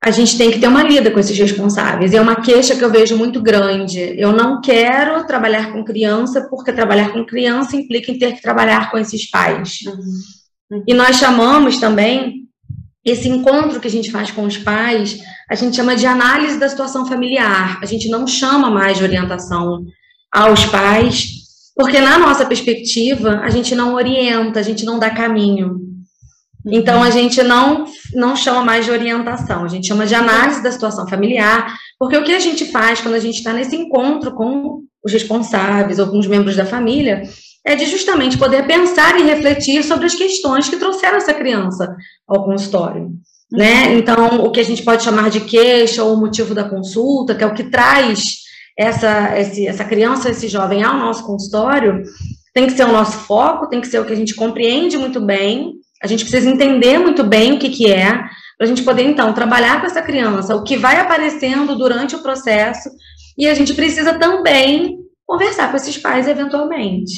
a 0.05 0.11
gente 0.11 0.37
tem 0.37 0.51
que 0.51 0.59
ter 0.59 0.69
uma 0.69 0.83
lida 0.83 1.11
com 1.11 1.19
esses 1.19 1.37
responsáveis. 1.39 2.13
E 2.13 2.17
é 2.17 2.21
uma 2.21 2.37
queixa 2.37 2.77
que 2.77 2.85
eu 2.85 2.91
vejo 2.91 3.17
muito 3.17 3.41
grande. 3.41 4.15
Eu 4.19 4.33
não 4.33 4.61
quero 4.61 5.27
trabalhar 5.27 5.73
com 5.73 5.83
criança, 5.83 6.47
porque 6.51 6.75
trabalhar 6.75 7.11
com 7.11 7.25
criança 7.25 7.75
implica 7.75 8.13
em 8.13 8.19
ter 8.19 8.35
que 8.35 8.43
trabalhar 8.43 8.91
com 8.91 8.99
esses 8.99 9.31
pais. 9.31 9.79
Uhum. 10.71 10.85
E 10.87 10.93
nós 10.93 11.17
chamamos 11.17 11.79
também 11.79 12.43
esse 13.03 13.31
encontro 13.31 13.81
que 13.81 13.89
a 13.89 13.91
gente 13.91 14.11
faz 14.11 14.31
com 14.31 14.45
os 14.45 14.59
pais, 14.59 15.21
a 15.49 15.55
gente 15.55 15.75
chama 15.75 15.97
de 15.97 16.07
análise 16.07 16.59
da 16.59 16.69
situação 16.69 17.07
familiar. 17.07 17.79
A 17.83 17.87
gente 17.87 18.07
não 18.11 18.27
chama 18.27 18.71
mais 18.71 18.99
de 18.99 19.05
orientação 19.05 19.87
aos 20.31 20.67
pais, 20.67 21.33
porque 21.75 21.99
na 21.99 22.19
nossa 22.19 22.45
perspectiva, 22.45 23.41
a 23.43 23.49
gente 23.49 23.75
não 23.75 23.95
orienta, 23.95 24.61
a 24.61 24.63
gente 24.63 24.85
não 24.85 24.99
dá 24.99 25.09
caminho. 25.09 25.94
Então, 26.67 27.03
a 27.03 27.11
gente 27.11 27.43
não, 27.43 27.85
não 28.15 28.35
chama 28.35 28.65
mais 28.65 28.85
de 28.85 28.91
orientação, 28.91 29.65
a 29.65 29.69
gente 29.69 29.87
chama 29.87 30.07
de 30.07 30.15
análise 30.15 30.63
da 30.63 30.73
situação 30.73 31.07
familiar, 31.07 31.75
porque 31.99 32.17
o 32.17 32.25
que 32.25 32.33
a 32.33 32.41
gente 32.41 32.65
faz 32.67 33.01
quando 33.01 33.15
a 33.15 33.21
gente 33.21 33.37
está 33.37 33.53
nesse 33.53 33.77
encontro 33.77 34.35
com 34.35 34.81
os 35.05 35.13
responsáveis, 35.13 36.01
alguns 36.01 36.27
membros 36.27 36.57
da 36.57 36.65
família, 36.65 37.23
é 37.65 37.75
de 37.75 37.87
justamente 37.87 38.39
poder 38.39 38.67
pensar 38.67 39.19
e 39.19 39.23
refletir 39.23 39.83
sobre 39.85 40.07
as 40.07 40.15
questões 40.15 40.69
que 40.69 40.77
trouxeram 40.77 41.17
essa 41.17 41.35
criança 41.35 41.95
ao 42.27 42.45
consultório. 42.45 43.11
Né? 43.53 43.89
Uhum. 43.89 43.99
Então, 43.99 44.45
o 44.45 44.51
que 44.51 44.61
a 44.61 44.65
gente 44.65 44.83
pode 44.83 45.03
chamar 45.03 45.31
de 45.31 45.41
queixa 45.41 46.03
ou 46.03 46.17
motivo 46.17 46.55
da 46.55 46.69
consulta, 46.69 47.35
que 47.35 47.45
é 47.45 47.47
o 47.47 47.55
que 47.55 47.65
traz 47.65 48.23
essa, 48.77 49.39
esse, 49.39 49.67
essa 49.67 49.85
criança, 49.85 50.31
esse 50.31 50.49
jovem 50.49 50.83
ao 50.83 50.99
nosso 50.99 51.25
consultório, 51.25 52.03
tem 52.53 52.67
que 52.67 52.73
ser 52.73 52.85
o 52.85 52.93
nosso 52.93 53.19
foco, 53.19 53.69
tem 53.69 53.81
que 53.81 53.87
ser 53.87 53.99
o 53.99 54.05
que 54.05 54.13
a 54.13 54.17
gente 54.17 54.35
compreende 54.35 54.99
muito 54.99 55.21
bem, 55.21 55.75
a 56.03 56.07
gente 56.07 56.25
precisa 56.25 56.51
entender 56.51 56.99
muito 56.99 57.25
bem 57.25 57.53
o 57.53 57.59
que, 57.59 57.71
que 57.71 57.91
é, 57.91 58.13
para 58.57 58.67
a 58.67 58.67
gente 58.67 58.83
poder, 58.83 59.05
então, 59.05 59.33
trabalhar 59.33 59.81
com 59.81 59.87
essa 59.87 60.03
criança, 60.03 60.55
o 60.55 60.63
que 60.63 60.77
vai 60.77 60.99
aparecendo 60.99 61.77
durante 61.77 62.15
o 62.15 62.23
processo, 62.23 62.91
e 63.37 63.49
a 63.49 63.55
gente 63.55 63.75
precisa 63.75 64.15
também 64.15 64.99
conversar 65.27 65.71
com 65.71 65.77
esses 65.77 65.99
pais 65.99 66.29
eventualmente. 66.29 67.15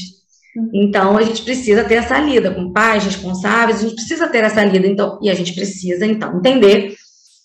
Uhum. 0.57 0.71
Então, 0.73 1.17
a 1.17 1.23
gente 1.23 1.43
precisa 1.43 1.85
ter 1.85 1.97
essa 1.97 2.19
lida 2.19 2.51
com 2.51 2.73
pais 2.73 3.05
responsáveis, 3.05 3.79
a 3.79 3.83
gente 3.83 3.97
precisa 3.97 4.29
ter 4.29 4.45
essa 4.45 4.65
lida, 4.65 4.87
então, 4.87 5.19
e 5.23 5.29
a 5.29 5.35
gente 5.35 5.53
precisa, 5.55 6.07
então, 6.07 6.39
entender 6.39 6.95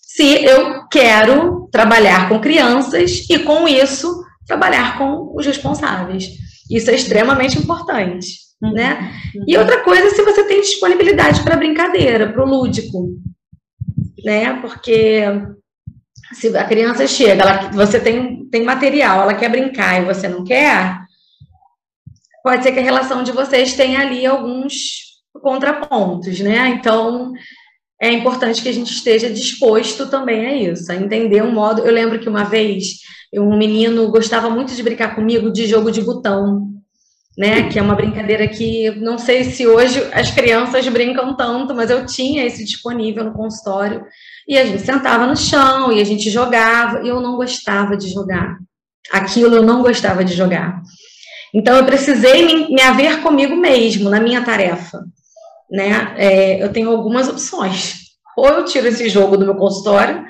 se 0.00 0.44
eu 0.44 0.86
quero 0.88 1.68
trabalhar 1.72 2.28
com 2.28 2.38
crianças 2.38 3.24
e, 3.28 3.38
com 3.38 3.66
isso, 3.66 4.22
trabalhar 4.46 4.98
com 4.98 5.32
os 5.34 5.46
responsáveis. 5.46 6.28
Isso 6.70 6.90
é 6.90 6.94
extremamente 6.94 7.58
importante. 7.58 8.26
Né? 8.70 9.12
Uhum. 9.34 9.44
E 9.48 9.56
outra 9.56 9.82
coisa, 9.82 10.10
se 10.10 10.22
você 10.22 10.44
tem 10.44 10.60
disponibilidade 10.60 11.42
para 11.42 11.56
brincadeira, 11.56 12.32
para 12.32 12.44
o 12.44 12.48
lúdico, 12.48 13.08
né? 14.24 14.60
Porque 14.60 15.24
se 16.32 16.56
a 16.56 16.64
criança 16.64 17.06
chega, 17.06 17.42
ela, 17.42 17.70
você 17.70 17.98
tem, 17.98 18.46
tem 18.48 18.62
material, 18.64 19.22
ela 19.22 19.34
quer 19.34 19.50
brincar 19.50 20.00
e 20.00 20.04
você 20.04 20.28
não 20.28 20.44
quer, 20.44 21.00
pode 22.42 22.62
ser 22.62 22.72
que 22.72 22.78
a 22.78 22.82
relação 22.82 23.22
de 23.22 23.32
vocês 23.32 23.74
tenha 23.74 24.00
ali 24.00 24.24
alguns 24.24 25.12
contrapontos, 25.40 26.40
né? 26.40 26.68
Então, 26.68 27.32
é 28.00 28.10
importante 28.12 28.62
que 28.62 28.68
a 28.68 28.72
gente 28.72 28.92
esteja 28.92 29.30
disposto 29.30 30.08
também 30.08 30.46
a 30.46 30.54
isso, 30.54 30.90
a 30.90 30.96
entender 30.96 31.42
um 31.42 31.52
modo. 31.52 31.82
Eu 31.82 31.92
lembro 31.92 32.18
que 32.18 32.28
uma 32.28 32.44
vez 32.44 32.98
um 33.34 33.56
menino 33.56 34.10
gostava 34.10 34.50
muito 34.50 34.74
de 34.74 34.82
brincar 34.82 35.14
comigo 35.14 35.50
de 35.50 35.66
jogo 35.66 35.90
de 35.90 36.02
botão, 36.02 36.71
né? 37.36 37.68
Que 37.68 37.78
é 37.78 37.82
uma 37.82 37.94
brincadeira 37.94 38.46
que 38.46 38.90
não 38.92 39.18
sei 39.18 39.44
se 39.44 39.66
hoje 39.66 40.02
as 40.12 40.30
crianças 40.30 40.86
brincam 40.88 41.36
tanto, 41.36 41.74
mas 41.74 41.90
eu 41.90 42.04
tinha 42.06 42.44
esse 42.44 42.64
disponível 42.64 43.24
no 43.24 43.32
consultório. 43.32 44.04
E 44.46 44.58
a 44.58 44.64
gente 44.64 44.82
sentava 44.82 45.26
no 45.26 45.36
chão 45.36 45.92
e 45.92 46.00
a 46.00 46.04
gente 46.04 46.28
jogava, 46.30 47.02
e 47.02 47.08
eu 47.08 47.20
não 47.20 47.36
gostava 47.36 47.96
de 47.96 48.08
jogar. 48.08 48.58
Aquilo 49.10 49.56
eu 49.56 49.62
não 49.62 49.82
gostava 49.82 50.24
de 50.24 50.34
jogar. 50.34 50.82
Então 51.54 51.76
eu 51.76 51.84
precisei 51.84 52.46
me, 52.46 52.74
me 52.74 52.80
haver 52.80 53.20
comigo 53.20 53.56
mesmo 53.56 54.08
na 54.08 54.20
minha 54.20 54.42
tarefa. 54.42 55.04
Né? 55.70 56.14
É, 56.16 56.62
eu 56.62 56.72
tenho 56.72 56.90
algumas 56.90 57.28
opções. 57.28 58.02
Ou 58.36 58.48
eu 58.48 58.64
tiro 58.64 58.88
esse 58.88 59.08
jogo 59.08 59.36
do 59.36 59.44
meu 59.44 59.54
consultório, 59.54 60.24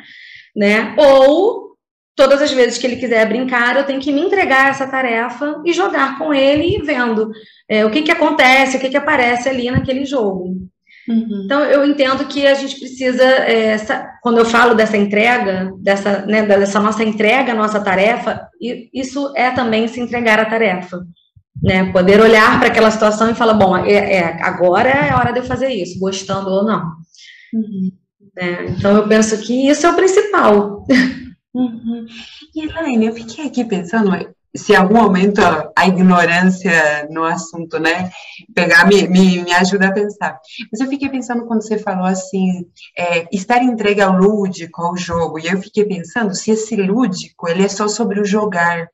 né? 0.57 0.95
Ou 0.99 1.72
todas 2.15 2.43
as 2.43 2.53
vezes 2.53 2.79
que 2.79 2.87
ele 2.87 2.97
quiser 2.97 3.27
brincar, 3.29 3.77
eu 3.77 3.85
tenho 3.85 4.01
que 4.01 4.13
me 4.13 4.21
entregar 4.21 4.71
essa 4.71 4.87
tarefa 4.87 5.61
e 5.65 5.73
jogar 5.73 6.19
com 6.19 6.33
ele 6.33 6.77
e 6.77 6.83
vendo 6.83 7.31
é, 7.69 7.85
o 7.85 7.91
que, 7.91 8.03
que 8.03 8.11
acontece, 8.11 8.77
o 8.77 8.81
que, 8.81 8.91
que 8.91 8.97
aparece 8.97 9.49
ali 9.49 9.71
naquele 9.71 10.05
jogo. 10.05 10.57
Uhum. 11.09 11.43
Então, 11.45 11.65
eu 11.65 11.85
entendo 11.85 12.25
que 12.27 12.47
a 12.47 12.55
gente 12.55 12.79
precisa, 12.79 13.25
é, 13.25 13.69
essa, 13.69 14.09
quando 14.23 14.39
eu 14.39 14.45
falo 14.45 14.75
dessa 14.75 14.97
entrega, 14.97 15.73
dessa, 15.79 16.25
né, 16.27 16.47
dessa 16.47 16.79
nossa 16.79 17.03
entrega, 17.03 17.55
nossa 17.55 17.81
tarefa, 17.81 18.49
isso 18.93 19.33
é 19.37 19.51
também 19.51 19.89
se 19.89 20.01
entregar 20.01 20.39
a 20.39 20.45
tarefa. 20.45 21.01
Né? 21.61 21.91
Poder 21.93 22.21
olhar 22.21 22.59
para 22.59 22.69
aquela 22.69 22.91
situação 22.91 23.31
e 23.31 23.35
falar, 23.35 23.55
bom, 23.55 23.77
é, 23.77 23.93
é, 23.93 24.43
agora 24.43 24.89
é 24.89 25.11
a 25.11 25.19
hora 25.19 25.33
de 25.33 25.41
eu 25.41 25.45
fazer 25.45 25.69
isso, 25.69 25.99
gostando 25.99 26.51
ou 26.51 26.65
não. 26.65 26.93
Uhum. 27.53 27.91
É, 28.37 28.65
então, 28.67 28.97
eu 28.97 29.09
penso 29.09 29.41
que 29.43 29.69
isso 29.69 29.87
é 29.87 29.91
o 29.91 29.97
principal. 29.97 30.87
Uhum. 31.55 32.07
E 32.55 32.65
Elaine, 32.65 33.07
eu 33.07 33.15
fiquei 33.15 33.47
aqui 33.47 33.65
pensando 33.65 34.11
se 34.55 34.73
em 34.73 34.77
algum 34.77 34.97
momento 34.97 35.41
a 35.75 35.87
ignorância 35.87 37.09
no 37.11 37.25
assunto, 37.25 37.79
né, 37.79 38.11
pegar, 38.55 38.87
me, 38.87 39.09
me, 39.09 39.43
me 39.43 39.53
ajuda 39.53 39.89
a 39.89 39.93
pensar. 39.93 40.39
Mas 40.71 40.81
eu 40.81 40.89
fiquei 40.89 41.09
pensando 41.09 41.47
quando 41.47 41.63
você 41.63 41.79
falou 41.79 42.05
assim, 42.05 42.67
é, 42.97 43.27
estar 43.33 43.63
entregue 43.63 44.03
ao 44.03 44.13
lúdico, 44.13 44.83
ao 44.83 44.97
jogo, 44.97 45.39
e 45.39 45.47
eu 45.47 45.61
fiquei 45.61 45.85
pensando 45.85 46.35
se 46.35 46.51
esse 46.51 46.77
lúdico, 46.77 47.49
ele 47.49 47.65
é 47.65 47.69
só 47.69 47.89
sobre 47.89 48.21
o 48.21 48.25
jogar, 48.25 48.89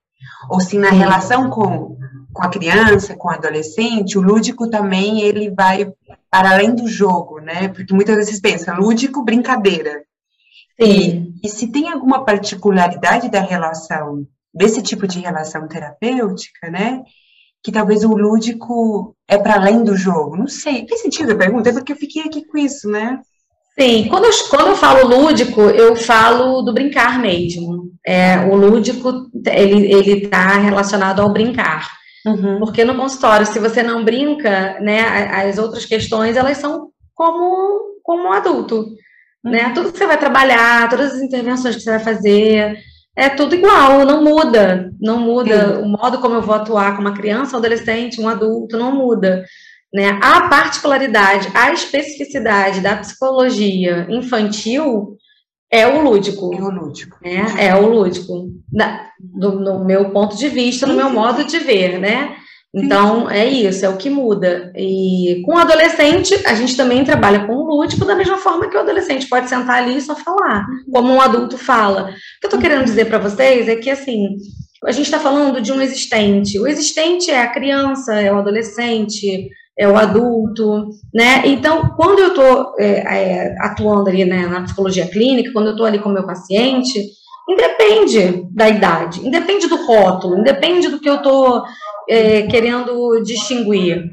ou 0.48 0.60
se 0.60 0.78
na 0.78 0.90
relação 0.90 1.50
com, 1.50 1.96
com 2.32 2.42
a 2.42 2.48
criança, 2.48 3.16
com 3.16 3.28
o 3.28 3.32
adolescente, 3.32 4.16
o 4.16 4.22
lúdico 4.22 4.70
também, 4.70 5.22
ele 5.22 5.50
vai 5.50 5.92
para 6.30 6.52
além 6.52 6.72
do 6.72 6.86
jogo, 6.86 7.40
né, 7.40 7.68
porque 7.68 7.92
muitas 7.92 8.14
vezes 8.14 8.40
pensa, 8.40 8.74
lúdico, 8.74 9.24
brincadeira, 9.24 10.02
e, 10.78 11.32
e 11.42 11.48
se 11.48 11.70
tem 11.72 11.90
alguma 11.90 12.24
particularidade 12.24 13.28
da 13.28 13.40
relação, 13.40 14.26
desse 14.54 14.82
tipo 14.82 15.06
de 15.06 15.18
relação 15.18 15.66
terapêutica, 15.66 16.70
né? 16.70 17.02
Que 17.62 17.72
talvez 17.72 18.04
o 18.04 18.16
lúdico 18.16 19.16
é 19.26 19.36
para 19.36 19.54
além 19.54 19.82
do 19.82 19.96
jogo. 19.96 20.36
Não 20.36 20.46
sei. 20.46 20.86
Fez 20.86 21.02
sentido 21.02 21.32
a 21.32 21.36
pergunta? 21.36 21.70
É 21.70 21.72
porque 21.72 21.92
eu 21.92 21.96
fiquei 21.96 22.22
aqui 22.22 22.44
com 22.44 22.56
isso, 22.56 22.88
né? 22.88 23.20
Sim, 23.78 24.08
quando 24.08 24.24
eu, 24.24 24.32
quando 24.50 24.68
eu 24.68 24.76
falo 24.76 25.08
lúdico, 25.08 25.60
eu 25.60 25.94
falo 25.94 26.62
do 26.62 26.72
brincar 26.72 27.20
mesmo. 27.20 27.92
É, 28.06 28.38
o 28.38 28.56
lúdico, 28.56 29.28
ele 29.46 30.24
está 30.24 30.58
relacionado 30.58 31.20
ao 31.20 31.32
brincar. 31.32 31.88
Uhum. 32.26 32.58
Porque 32.58 32.84
no 32.84 32.96
consultório, 32.96 33.46
se 33.46 33.58
você 33.58 33.82
não 33.82 34.04
brinca, 34.04 34.80
né, 34.80 35.00
as 35.30 35.58
outras 35.58 35.84
questões, 35.84 36.36
elas 36.36 36.58
são 36.58 36.90
como, 37.14 38.00
como 38.02 38.24
um 38.24 38.32
adulto 38.32 38.96
né? 39.44 39.72
Tudo 39.74 39.92
que 39.92 39.98
você 39.98 40.06
vai 40.06 40.18
trabalhar, 40.18 40.88
todas 40.88 41.14
as 41.14 41.20
intervenções 41.20 41.76
que 41.76 41.82
você 41.82 41.90
vai 41.90 42.00
fazer, 42.00 42.78
é 43.16 43.28
tudo 43.28 43.54
igual, 43.54 44.04
não 44.04 44.22
muda, 44.22 44.92
não 45.00 45.18
muda. 45.18 45.76
Sim. 45.76 45.82
O 45.82 45.88
modo 45.88 46.18
como 46.18 46.36
eu 46.36 46.42
vou 46.42 46.54
atuar 46.54 46.94
com 46.94 47.00
uma 47.00 47.14
criança, 47.14 47.56
um 47.56 47.58
adolescente, 47.58 48.20
um 48.20 48.28
adulto, 48.28 48.78
não 48.78 48.94
muda. 48.94 49.44
Né? 49.92 50.18
A 50.22 50.48
particularidade, 50.48 51.48
a 51.54 51.72
especificidade 51.72 52.80
da 52.80 52.96
psicologia 52.96 54.06
infantil 54.08 55.16
é 55.70 55.86
o 55.86 56.00
lúdico. 56.00 56.54
É 56.54 56.62
o 56.62 56.70
lúdico. 56.70 57.18
Né? 57.22 57.54
É 57.58 57.74
o 57.74 57.88
lúdico. 57.88 58.50
Da, 58.70 59.08
do, 59.18 59.58
no 59.58 59.84
meu 59.84 60.10
ponto 60.10 60.36
de 60.36 60.48
vista, 60.48 60.86
no 60.86 60.94
meu 60.94 61.10
modo 61.10 61.44
de 61.44 61.58
ver, 61.58 61.98
né? 61.98 62.36
Então, 62.74 63.30
é 63.30 63.46
isso, 63.46 63.84
é 63.84 63.88
o 63.88 63.96
que 63.96 64.10
muda. 64.10 64.72
E 64.76 65.42
com 65.44 65.54
o 65.54 65.58
adolescente, 65.58 66.34
a 66.46 66.54
gente 66.54 66.76
também 66.76 67.02
trabalha 67.02 67.46
com 67.46 67.54
o 67.54 67.64
lúdico 67.64 68.04
da 68.04 68.14
mesma 68.14 68.36
forma 68.36 68.68
que 68.68 68.76
o 68.76 68.80
adolescente 68.80 69.28
pode 69.28 69.48
sentar 69.48 69.76
ali 69.82 69.96
e 69.96 70.02
só 70.02 70.14
falar, 70.14 70.66
como 70.92 71.12
um 71.12 71.20
adulto 71.20 71.56
fala. 71.56 72.02
O 72.02 72.06
que 72.06 72.44
eu 72.44 72.48
estou 72.48 72.60
querendo 72.60 72.84
dizer 72.84 73.06
para 73.06 73.18
vocês 73.18 73.68
é 73.68 73.76
que, 73.76 73.90
assim, 73.90 74.36
a 74.84 74.92
gente 74.92 75.06
está 75.06 75.18
falando 75.18 75.60
de 75.62 75.72
um 75.72 75.80
existente. 75.80 76.58
O 76.58 76.66
existente 76.66 77.30
é 77.30 77.40
a 77.40 77.50
criança, 77.50 78.20
é 78.20 78.30
o 78.30 78.38
adolescente, 78.38 79.48
é 79.78 79.88
o 79.88 79.96
adulto, 79.96 80.90
né? 81.14 81.42
Então, 81.46 81.94
quando 81.96 82.18
eu 82.18 82.28
estou 82.28 82.74
é, 82.78 82.86
é, 82.86 83.56
atuando 83.60 84.10
ali 84.10 84.24
né, 84.24 84.46
na 84.46 84.62
psicologia 84.62 85.06
clínica, 85.06 85.52
quando 85.52 85.68
eu 85.68 85.72
estou 85.72 85.86
ali 85.86 85.98
com 85.98 86.10
o 86.10 86.12
meu 86.12 86.26
paciente, 86.26 87.00
independe 87.48 88.46
da 88.52 88.68
idade, 88.68 89.26
independe 89.26 89.68
do 89.68 89.86
rótulo, 89.86 90.38
independe 90.38 90.88
do 90.88 91.00
que 91.00 91.08
eu 91.08 91.16
estou 91.16 91.62
é, 92.08 92.42
querendo 92.42 93.22
distinguir. 93.22 94.10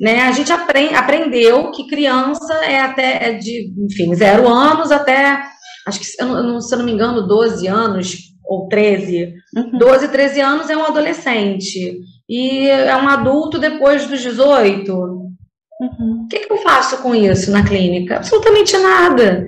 Né? 0.00 0.22
A 0.22 0.32
gente 0.32 0.52
aprend, 0.52 0.94
aprendeu 0.94 1.70
que 1.70 1.86
criança 1.86 2.54
é 2.64 2.80
até 2.80 3.30
é 3.30 3.32
de, 3.34 3.72
enfim, 3.78 4.14
zero 4.14 4.48
anos 4.48 4.90
até, 4.90 5.40
acho 5.86 6.00
que, 6.00 6.06
se 6.06 6.20
eu 6.20 6.26
não, 6.26 6.60
se 6.60 6.74
eu 6.74 6.78
não 6.78 6.84
me 6.84 6.92
engano, 6.92 7.26
12 7.26 7.66
anos 7.66 8.34
ou 8.44 8.68
13. 8.68 9.34
Uhum. 9.56 9.78
12, 9.78 10.08
13 10.08 10.40
anos 10.40 10.70
é 10.70 10.76
um 10.76 10.84
adolescente. 10.84 11.98
E 12.28 12.68
é 12.68 12.96
um 12.96 13.08
adulto 13.08 13.58
depois 13.58 14.06
dos 14.06 14.20
18. 14.20 14.92
Uhum. 14.92 16.24
O 16.24 16.28
que, 16.28 16.40
que 16.40 16.52
eu 16.52 16.58
faço 16.58 16.98
com 16.98 17.14
isso 17.14 17.50
na 17.50 17.64
clínica? 17.64 18.16
Absolutamente 18.16 18.76
nada. 18.78 19.46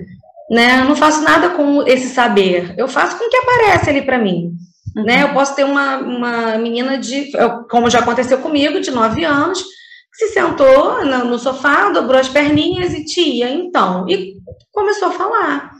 Né? 0.49 0.79
Eu 0.79 0.85
não 0.85 0.95
faço 0.95 1.21
nada 1.23 1.49
com 1.49 1.83
esse 1.85 2.09
saber. 2.09 2.73
Eu 2.77 2.87
faço 2.87 3.17
com 3.17 3.25
o 3.25 3.29
que 3.29 3.37
aparece 3.37 3.89
ali 3.89 4.01
para 4.01 4.17
mim. 4.17 4.51
Uhum. 4.97 5.03
Né? 5.03 5.23
Eu 5.23 5.33
posso 5.33 5.55
ter 5.55 5.63
uma, 5.63 5.97
uma 5.97 6.57
menina 6.57 6.97
de, 6.97 7.31
como 7.69 7.89
já 7.89 7.99
aconteceu 7.99 8.39
comigo, 8.39 8.79
de 8.79 8.89
9 8.89 9.23
anos, 9.23 9.61
que 9.61 10.25
se 10.25 10.33
sentou 10.33 11.05
no, 11.05 11.25
no 11.25 11.39
sofá, 11.39 11.89
dobrou 11.91 12.19
as 12.19 12.27
perninhas 12.27 12.93
e 12.93 13.05
tia, 13.05 13.49
então, 13.49 14.09
e 14.09 14.33
começou 14.71 15.09
a 15.09 15.11
falar. 15.11 15.71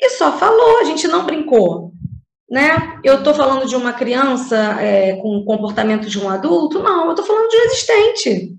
E 0.00 0.08
só 0.10 0.32
falou, 0.32 0.80
a 0.80 0.84
gente 0.84 1.06
não 1.06 1.26
brincou. 1.26 1.92
Né? 2.50 2.98
Eu 3.02 3.18
estou 3.18 3.34
falando 3.34 3.68
de 3.68 3.76
uma 3.76 3.92
criança 3.92 4.56
é, 4.80 5.16
com 5.16 5.36
o 5.36 5.44
comportamento 5.44 6.08
de 6.08 6.18
um 6.18 6.28
adulto? 6.28 6.82
Não, 6.82 7.06
eu 7.06 7.10
estou 7.10 7.26
falando 7.26 7.48
de 7.48 7.56
um 7.56 7.60
existente. 7.64 8.56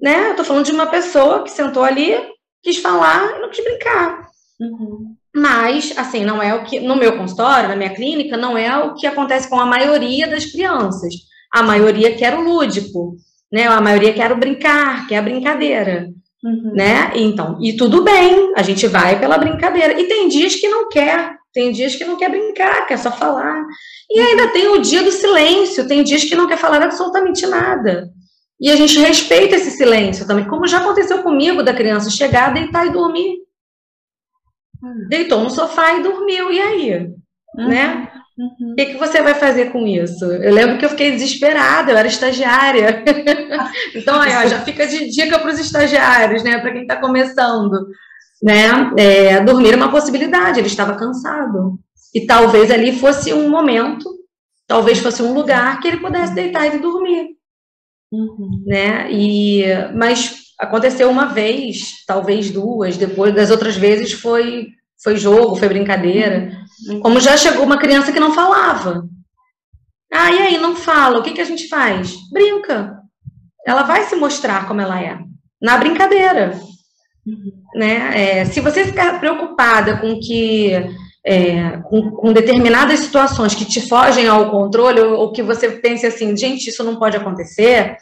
Né? 0.00 0.26
Eu 0.26 0.30
estou 0.32 0.44
falando 0.44 0.64
de 0.64 0.72
uma 0.72 0.86
pessoa 0.86 1.42
que 1.42 1.50
sentou 1.50 1.82
ali, 1.82 2.14
quis 2.62 2.76
falar 2.76 3.36
e 3.36 3.40
não 3.40 3.50
quis 3.50 3.64
brincar. 3.64 4.28
Uhum. 4.60 5.15
Mas, 5.36 5.92
assim, 5.98 6.24
não 6.24 6.42
é 6.42 6.54
o 6.54 6.64
que, 6.64 6.80
no 6.80 6.96
meu 6.96 7.14
consultório, 7.14 7.68
na 7.68 7.76
minha 7.76 7.94
clínica, 7.94 8.38
não 8.38 8.56
é 8.56 8.74
o 8.78 8.94
que 8.94 9.06
acontece 9.06 9.50
com 9.50 9.60
a 9.60 9.66
maioria 9.66 10.26
das 10.26 10.46
crianças. 10.46 11.12
A 11.52 11.62
maioria 11.62 12.14
quer 12.16 12.32
o 12.32 12.40
lúdico, 12.40 13.16
né? 13.52 13.66
A 13.66 13.78
maioria 13.78 14.14
quer 14.14 14.32
o 14.32 14.36
brincar, 14.38 15.06
quer 15.06 15.18
a 15.18 15.22
brincadeira, 15.22 16.08
uhum. 16.42 16.72
né? 16.74 17.12
Então, 17.14 17.58
e 17.60 17.74
tudo 17.74 18.02
bem, 18.02 18.54
a 18.56 18.62
gente 18.62 18.86
vai 18.86 19.20
pela 19.20 19.36
brincadeira. 19.36 20.00
E 20.00 20.08
tem 20.08 20.26
dias 20.26 20.54
que 20.54 20.68
não 20.68 20.88
quer, 20.88 21.36
tem 21.52 21.70
dias 21.70 21.94
que 21.94 22.06
não 22.06 22.16
quer 22.16 22.30
brincar, 22.30 22.86
quer 22.86 22.96
só 22.96 23.12
falar. 23.12 23.62
E 24.10 24.18
ainda 24.18 24.48
tem 24.48 24.68
o 24.68 24.80
dia 24.80 25.02
do 25.02 25.12
silêncio, 25.12 25.86
tem 25.86 26.02
dias 26.02 26.24
que 26.24 26.34
não 26.34 26.48
quer 26.48 26.56
falar 26.56 26.82
absolutamente 26.82 27.46
nada. 27.46 28.08
E 28.58 28.70
a 28.70 28.76
gente 28.76 28.98
respeita 28.98 29.56
esse 29.56 29.72
silêncio 29.72 30.26
também, 30.26 30.46
como 30.46 30.66
já 30.66 30.78
aconteceu 30.78 31.22
comigo 31.22 31.62
da 31.62 31.74
criança 31.74 32.08
chegar, 32.08 32.54
deitar 32.54 32.86
e 32.86 32.90
dormir. 32.90 33.45
Hum. 34.86 35.06
Deitou 35.08 35.42
no 35.42 35.50
sofá 35.50 35.94
e 35.94 36.02
dormiu, 36.02 36.52
e 36.52 36.60
aí? 36.60 36.94
Uhum. 37.56 37.68
Né? 37.68 38.08
Uhum. 38.38 38.72
O 38.72 38.74
que, 38.76 38.86
que 38.86 38.98
você 38.98 39.22
vai 39.22 39.34
fazer 39.34 39.72
com 39.72 39.86
isso? 39.86 40.24
Eu 40.26 40.52
lembro 40.52 40.78
que 40.78 40.84
eu 40.84 40.90
fiquei 40.90 41.10
desesperada, 41.10 41.90
eu 41.90 41.96
era 41.96 42.06
estagiária. 42.06 43.02
então, 43.94 44.20
aí, 44.20 44.36
ó, 44.36 44.46
já 44.46 44.60
fica 44.60 44.86
de 44.86 45.10
dica 45.10 45.38
para 45.38 45.50
os 45.50 45.58
estagiários, 45.58 46.44
né? 46.44 46.58
Para 46.58 46.72
quem 46.72 46.82
está 46.82 46.96
começando. 46.96 47.88
Né? 48.42 48.92
É, 48.98 49.40
dormir 49.40 49.72
é 49.72 49.76
uma 49.76 49.90
possibilidade, 49.90 50.60
ele 50.60 50.66
estava 50.66 50.94
cansado. 50.94 51.78
E 52.14 52.26
talvez 52.26 52.70
ali 52.70 52.92
fosse 52.92 53.32
um 53.32 53.48
momento, 53.48 54.10
talvez 54.66 54.98
fosse 54.98 55.22
um 55.22 55.32
lugar 55.32 55.80
que 55.80 55.88
ele 55.88 55.96
pudesse 55.96 56.34
deitar 56.34 56.66
e 56.66 56.78
dormir. 56.78 57.28
Uhum. 58.12 58.64
Né? 58.66 59.10
E, 59.10 59.64
mas 59.94 60.45
aconteceu 60.58 61.10
uma 61.10 61.26
vez, 61.26 62.04
talvez 62.06 62.50
duas, 62.50 62.96
depois 62.96 63.34
das 63.34 63.50
outras 63.50 63.76
vezes 63.76 64.12
foi, 64.12 64.68
foi 65.02 65.16
jogo, 65.16 65.56
foi 65.56 65.68
brincadeira. 65.68 66.52
Uhum. 66.88 67.00
Como 67.00 67.20
já 67.20 67.36
chegou 67.36 67.64
uma 67.64 67.78
criança 67.78 68.12
que 68.12 68.20
não 68.20 68.32
falava. 68.32 69.06
Ah, 70.12 70.32
e 70.32 70.38
aí, 70.38 70.58
não 70.58 70.76
fala, 70.76 71.18
o 71.18 71.22
que, 71.22 71.32
que 71.32 71.40
a 71.40 71.44
gente 71.44 71.68
faz? 71.68 72.14
Brinca. 72.32 72.98
Ela 73.66 73.82
vai 73.82 74.04
se 74.04 74.16
mostrar 74.16 74.66
como 74.68 74.80
ela 74.80 75.00
é, 75.00 75.18
na 75.60 75.76
brincadeira. 75.76 76.58
Uhum. 77.26 77.52
Né? 77.74 78.40
É, 78.40 78.44
se 78.44 78.60
você 78.60 78.84
ficar 78.84 79.18
preocupada 79.18 79.98
com 79.98 80.18
que 80.20 80.72
é, 81.26 81.78
com, 81.78 82.12
com, 82.12 82.32
determinadas 82.32 83.00
situações 83.00 83.52
que 83.52 83.64
te 83.64 83.80
fogem 83.80 84.28
ao 84.28 84.48
controle, 84.48 85.00
ou, 85.00 85.18
ou, 85.18 85.32
que 85.32 85.42
você 85.42 85.68
pense 85.68 86.06
assim, 86.06 86.36
gente, 86.36 86.68
isso 86.68 86.84
não 86.84 86.96
pode 86.96 87.16
acontecer, 87.16 87.96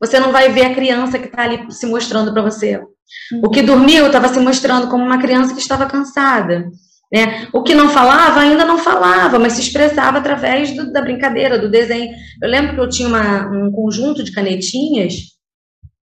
você 0.00 0.18
não 0.18 0.32
vai 0.32 0.50
ver 0.50 0.66
a 0.66 0.74
criança 0.74 1.18
que 1.18 1.26
está 1.26 1.42
ali 1.42 1.70
se 1.70 1.86
mostrando 1.86 2.32
para 2.32 2.42
você. 2.42 2.76
Uhum. 2.76 3.40
O 3.44 3.50
que 3.50 3.62
dormiu 3.62 4.06
estava 4.06 4.28
se 4.28 4.40
mostrando 4.40 4.88
como 4.88 5.04
uma 5.04 5.18
criança 5.18 5.54
que 5.54 5.60
estava 5.60 5.86
cansada. 5.86 6.70
Né? 7.12 7.48
O 7.52 7.62
que 7.62 7.74
não 7.74 7.88
falava, 7.88 8.40
ainda 8.40 8.64
não 8.64 8.78
falava, 8.78 9.38
mas 9.38 9.54
se 9.54 9.62
expressava 9.62 10.18
através 10.18 10.74
do, 10.74 10.92
da 10.92 11.02
brincadeira, 11.02 11.58
do 11.58 11.70
desenho. 11.70 12.10
Eu 12.40 12.48
lembro 12.48 12.74
que 12.74 12.80
eu 12.80 12.88
tinha 12.88 13.08
uma, 13.08 13.48
um 13.48 13.70
conjunto 13.70 14.22
de 14.22 14.32
canetinhas 14.32 15.14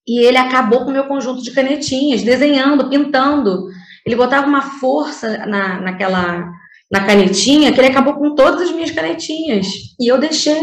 e 0.08 0.24
ele 0.26 0.38
acabou 0.38 0.84
com 0.84 0.90
o 0.90 0.94
meu 0.94 1.06
conjunto 1.06 1.42
de 1.42 1.52
canetinhas, 1.52 2.22
desenhando, 2.22 2.90
pintando. 2.90 3.68
Ele 4.06 4.16
botava 4.16 4.48
uma 4.48 4.62
força 4.62 5.46
na, 5.46 5.80
naquela 5.80 6.50
na 6.92 7.06
canetinha 7.06 7.72
que 7.72 7.80
ele 7.80 7.90
acabou 7.90 8.16
com 8.16 8.34
todas 8.34 8.62
as 8.62 8.72
minhas 8.72 8.92
canetinhas. 8.92 9.68
E 10.00 10.08
eu 10.08 10.18
deixei. 10.18 10.60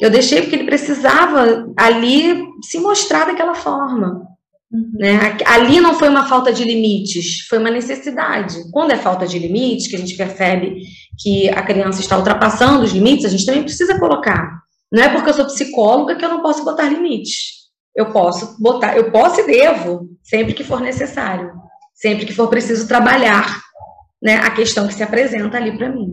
Eu 0.00 0.10
deixei 0.10 0.42
porque 0.42 0.54
ele 0.54 0.64
precisava 0.64 1.72
ali 1.76 2.46
se 2.62 2.78
mostrar 2.78 3.24
daquela 3.24 3.54
forma. 3.54 4.22
Uhum. 4.70 4.92
Né? 4.94 5.36
Ali 5.46 5.80
não 5.80 5.94
foi 5.94 6.08
uma 6.08 6.26
falta 6.26 6.52
de 6.52 6.62
limites, 6.62 7.46
foi 7.48 7.58
uma 7.58 7.70
necessidade. 7.70 8.56
Quando 8.70 8.92
é 8.92 8.96
falta 8.96 9.26
de 9.26 9.38
limites, 9.38 9.88
que 9.88 9.96
a 9.96 9.98
gente 9.98 10.16
percebe 10.16 10.82
que 11.18 11.48
a 11.48 11.62
criança 11.62 12.00
está 12.00 12.16
ultrapassando 12.16 12.84
os 12.84 12.92
limites, 12.92 13.24
a 13.24 13.28
gente 13.28 13.44
também 13.46 13.62
precisa 13.62 13.98
colocar. 13.98 14.60
Não 14.92 15.02
é 15.02 15.08
porque 15.08 15.30
eu 15.30 15.34
sou 15.34 15.46
psicóloga 15.46 16.14
que 16.14 16.24
eu 16.24 16.28
não 16.28 16.42
posso 16.42 16.64
botar 16.64 16.88
limites. 16.88 17.58
Eu 17.94 18.12
posso 18.12 18.60
botar, 18.62 18.96
eu 18.96 19.10
posso 19.10 19.40
e 19.40 19.46
devo, 19.46 20.08
sempre 20.22 20.54
que 20.54 20.62
for 20.62 20.80
necessário, 20.80 21.50
sempre 21.92 22.24
que 22.24 22.32
for 22.32 22.48
preciso 22.48 22.86
trabalhar 22.86 23.60
né, 24.22 24.36
a 24.36 24.50
questão 24.50 24.86
que 24.86 24.94
se 24.94 25.02
apresenta 25.02 25.56
ali 25.56 25.76
para 25.76 25.90
mim. 25.90 26.12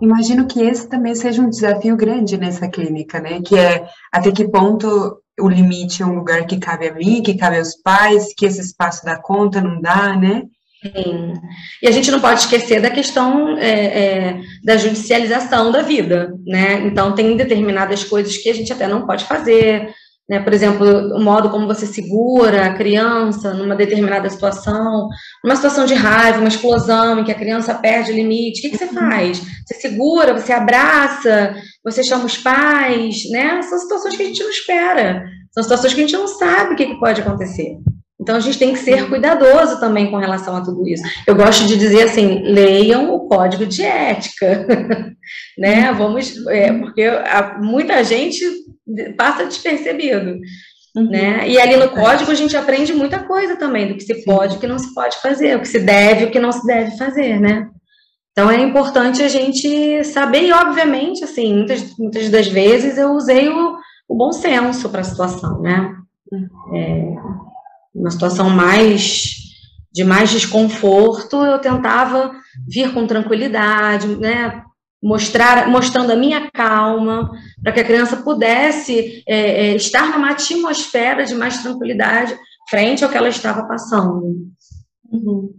Imagino 0.00 0.46
que 0.46 0.60
esse 0.60 0.88
também 0.88 1.14
seja 1.14 1.42
um 1.42 1.50
desafio 1.50 1.96
grande 1.96 2.36
nessa 2.36 2.68
clínica, 2.68 3.20
né? 3.20 3.40
Que 3.42 3.58
é 3.58 3.86
até 4.12 4.30
que 4.30 4.48
ponto 4.48 5.20
o 5.38 5.48
limite 5.48 6.02
é 6.02 6.06
um 6.06 6.14
lugar 6.14 6.46
que 6.46 6.58
cabe 6.58 6.88
a 6.88 6.94
mim, 6.94 7.22
que 7.22 7.36
cabe 7.36 7.58
aos 7.58 7.74
pais, 7.74 8.34
que 8.36 8.46
esse 8.46 8.60
espaço 8.60 9.04
dá 9.04 9.20
conta, 9.20 9.60
não 9.60 9.80
dá, 9.80 10.16
né? 10.16 10.42
Sim. 10.82 11.34
E 11.82 11.88
a 11.88 11.90
gente 11.90 12.10
não 12.10 12.20
pode 12.20 12.40
esquecer 12.40 12.80
da 12.80 12.90
questão 12.90 13.56
é, 13.58 13.70
é, 13.70 14.40
da 14.62 14.76
judicialização 14.76 15.70
da 15.70 15.82
vida, 15.82 16.34
né? 16.46 16.86
Então, 16.86 17.14
tem 17.14 17.36
determinadas 17.36 18.04
coisas 18.04 18.36
que 18.36 18.48
a 18.48 18.54
gente 18.54 18.72
até 18.72 18.86
não 18.86 19.06
pode 19.06 19.24
fazer, 19.24 19.90
né? 20.28 20.40
Por 20.40 20.52
exemplo, 20.52 20.86
o 21.14 21.20
modo 21.20 21.50
como 21.50 21.66
você 21.66 21.86
segura 21.86 22.66
a 22.66 22.74
criança 22.74 23.54
numa 23.54 23.76
determinada 23.76 24.28
situação, 24.28 25.08
uma 25.44 25.54
situação 25.54 25.86
de 25.86 25.94
raiva, 25.94 26.40
uma 26.40 26.48
explosão 26.48 27.20
em 27.20 27.24
que 27.24 27.30
a 27.30 27.38
criança 27.38 27.74
perde 27.74 28.10
o 28.10 28.14
limite, 28.14 28.58
o 28.58 28.62
que, 28.62 28.70
que 28.70 28.78
você 28.78 28.88
faz? 28.88 29.40
Você 29.64 29.74
segura, 29.74 30.34
você 30.34 30.52
abraça, 30.52 31.54
você 31.84 32.02
chama 32.02 32.24
os 32.24 32.36
pais, 32.36 33.30
né? 33.30 33.62
São 33.62 33.78
situações 33.78 34.16
que 34.16 34.22
a 34.22 34.26
gente 34.26 34.42
não 34.42 34.50
espera, 34.50 35.24
são 35.52 35.62
situações 35.62 35.94
que 35.94 36.00
a 36.00 36.02
gente 36.06 36.16
não 36.16 36.26
sabe 36.26 36.74
o 36.74 36.76
que, 36.76 36.86
que 36.86 37.00
pode 37.00 37.20
acontecer. 37.20 37.76
Então 38.20 38.34
a 38.34 38.40
gente 38.40 38.58
tem 38.58 38.72
que 38.72 38.80
ser 38.80 39.08
cuidadoso 39.08 39.78
também 39.78 40.10
com 40.10 40.16
relação 40.16 40.56
a 40.56 40.60
tudo 40.60 40.88
isso. 40.88 41.04
Eu 41.26 41.36
gosto 41.36 41.64
de 41.66 41.76
dizer 41.76 42.04
assim, 42.04 42.42
leiam 42.42 43.14
o 43.14 43.28
código 43.28 43.64
de 43.64 43.82
ética, 43.82 44.66
né? 45.56 45.92
Vamos, 45.92 46.44
é, 46.48 46.72
porque 46.72 47.08
muita 47.60 48.02
gente 48.02 48.44
passa 49.16 49.44
despercebido. 49.44 50.38
Uhum. 50.96 51.10
Né? 51.10 51.48
E 51.48 51.60
ali 51.60 51.76
no 51.76 51.90
código 51.90 52.30
a 52.30 52.34
gente 52.34 52.56
aprende 52.56 52.94
muita 52.94 53.18
coisa 53.18 53.56
também, 53.56 53.88
do 53.88 53.94
que 53.94 54.02
se 54.02 54.24
pode 54.24 54.54
e 54.54 54.56
o 54.56 54.60
que 54.60 54.66
não 54.66 54.78
se 54.78 54.94
pode 54.94 55.16
fazer, 55.20 55.56
o 55.56 55.60
que 55.60 55.68
se 55.68 55.80
deve 55.80 56.24
e 56.24 56.26
o 56.28 56.30
que 56.30 56.40
não 56.40 56.50
se 56.50 56.66
deve 56.66 56.96
fazer, 56.96 57.38
né? 57.38 57.68
Então 58.32 58.50
é 58.50 58.60
importante 58.60 59.22
a 59.22 59.28
gente 59.28 60.04
saber, 60.04 60.42
e 60.42 60.52
obviamente, 60.52 61.24
assim, 61.24 61.54
muitas, 61.54 61.96
muitas 61.98 62.28
das 62.28 62.46
vezes 62.46 62.98
eu 62.98 63.12
usei 63.12 63.48
o, 63.48 63.76
o 64.08 64.14
bom 64.14 64.30
senso 64.30 64.90
para 64.90 65.00
a 65.00 65.04
situação, 65.04 65.60
né? 65.60 65.94
É, 66.74 67.14
uma 67.94 68.10
situação 68.10 68.50
mais 68.50 69.36
de 69.90 70.04
mais 70.04 70.30
desconforto, 70.30 71.42
eu 71.42 71.58
tentava 71.58 72.30
vir 72.68 72.92
com 72.92 73.06
tranquilidade, 73.06 74.06
né? 74.16 74.62
Mostrar, 75.06 75.68
mostrando 75.68 76.10
a 76.10 76.16
minha 76.16 76.50
calma, 76.50 77.30
para 77.62 77.70
que 77.70 77.78
a 77.78 77.84
criança 77.84 78.16
pudesse 78.16 79.22
é, 79.24 79.68
é, 79.68 79.76
estar 79.76 80.10
numa 80.10 80.32
atmosfera 80.32 81.24
de 81.24 81.32
mais 81.32 81.62
tranquilidade 81.62 82.36
frente 82.68 83.04
ao 83.04 83.10
que 83.10 83.16
ela 83.16 83.28
estava 83.28 83.62
passando. 83.68 84.50
Uhum. 85.12 85.54